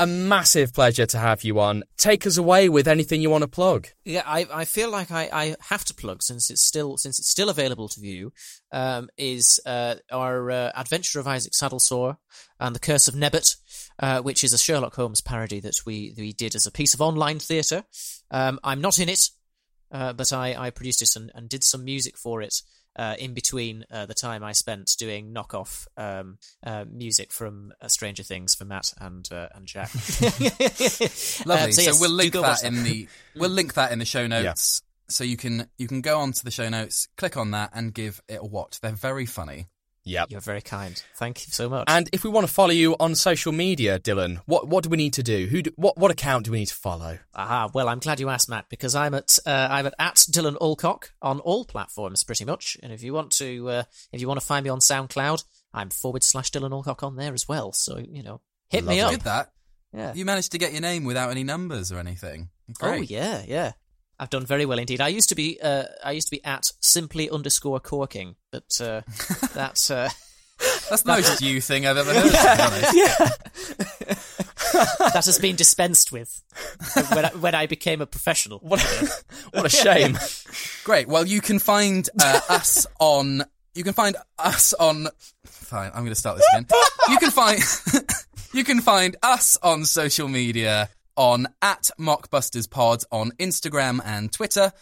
[0.00, 1.84] a massive pleasure to have you on.
[1.98, 3.88] Take us away with anything you want to plug.
[4.02, 7.30] Yeah, I, I feel like I, I have to plug since it's still since it's
[7.30, 8.32] still available to view.
[8.72, 12.16] Um, is uh, our uh, Adventure of Isaac Saddlesore
[12.58, 13.56] and the Curse of Nebbit,
[13.98, 17.02] uh, which is a Sherlock Holmes parody that we we did as a piece of
[17.02, 17.84] online theatre.
[18.30, 19.28] Um, I'm not in it,
[19.92, 22.62] uh, but I, I produced it and, and did some music for it
[22.96, 27.88] uh, in between uh, the time I spent doing knockoff um, uh, music from uh,
[27.88, 29.94] Stranger Things for Matt and uh, and Jack.
[31.44, 31.64] Lovely.
[31.64, 34.26] Um, so, yes, we'll link that watch in the we'll link that in the show
[34.26, 34.82] notes.
[35.08, 38.20] So you can you can go onto the show notes, click on that, and give
[38.28, 38.80] it a watch.
[38.80, 39.66] They're very funny.
[40.04, 40.30] Yep.
[40.30, 41.02] You're very kind.
[41.16, 41.84] Thank you so much.
[41.88, 44.96] And if we want to follow you on social media, Dylan, what what do we
[44.96, 45.46] need to do?
[45.46, 47.18] Who do, what what account do we need to follow?
[47.34, 50.56] Aha, well, I'm glad you asked, Matt, because I'm at uh, I'm at, at Dylan
[50.60, 52.78] Alcock on all platforms, pretty much.
[52.82, 53.82] And if you want to uh,
[54.12, 55.44] if you want to find me on SoundCloud,
[55.74, 57.72] I'm forward slash Dylan Alcock on there as well.
[57.72, 58.40] So you know,
[58.70, 59.10] hit me up.
[59.10, 59.52] Did that?
[59.92, 60.14] Yeah.
[60.14, 62.48] You managed to get your name without any numbers or anything.
[62.80, 63.72] Oh yeah, yeah.
[64.20, 65.00] I've done very well indeed.
[65.00, 69.00] I used to be uh, I used to be at simply underscore corking, but uh,
[69.54, 70.10] that's uh,
[70.90, 72.30] That's the most you thing I've ever heard.
[72.30, 72.92] be honest.
[75.14, 76.42] that has been dispensed with
[77.12, 78.58] when I, when I became a professional.
[78.58, 78.80] What
[79.52, 80.18] what a shame.
[80.84, 81.08] Great.
[81.08, 83.42] Well, you can find uh, us on.
[83.74, 85.08] You can find us on.
[85.46, 86.66] Fine, I'm going to start this again.
[87.08, 87.62] You can find.
[88.52, 90.90] you can find us on social media
[91.20, 94.72] on at Mockbusters MockbustersPod on Instagram and Twitter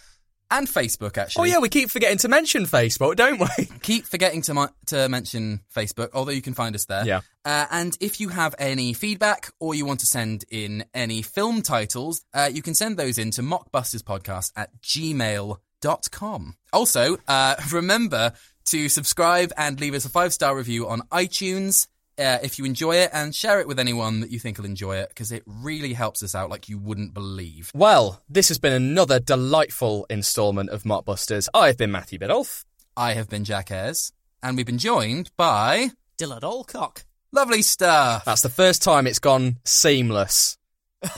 [0.52, 1.18] and Facebook.
[1.18, 1.50] Actually.
[1.50, 3.66] Oh yeah, we keep forgetting to mention Facebook, don't we?
[3.82, 7.04] keep forgetting to to mention Facebook, although you can find us there.
[7.04, 7.20] Yeah.
[7.44, 11.60] Uh, and if you have any feedback or you want to send in any film
[11.60, 16.54] titles, uh, you can send those in to mockbusterspodcast at gmail.com.
[16.72, 18.32] Also, uh, remember
[18.66, 21.88] to subscribe and leave us a five star review on iTunes.
[22.18, 24.96] Uh, if you enjoy it and share it with anyone that you think will enjoy
[24.96, 27.70] it because it really helps us out like you wouldn't believe.
[27.74, 31.48] Well, this has been another delightful instalment of Mockbusters.
[31.54, 32.64] I've been Matthew Biddulph.
[32.96, 34.12] I have been Jack Ayers
[34.42, 37.04] and we've been joined by Dylan Alcock.
[37.30, 38.24] lovely stuff.
[38.24, 40.57] That's the first time it's gone seamless.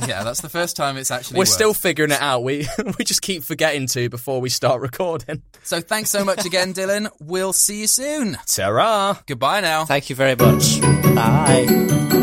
[0.06, 1.50] Yeah, that's the first time it's actually We're worked.
[1.52, 2.42] still figuring it out.
[2.42, 2.66] We
[2.98, 5.42] we just keep forgetting to before we start recording.
[5.62, 7.08] So thanks so much again, Dylan.
[7.20, 8.36] We'll see you soon.
[8.46, 9.18] Ta-ra.
[9.26, 9.84] Goodbye now.
[9.86, 10.80] Thank you very much.
[11.14, 12.19] Bye.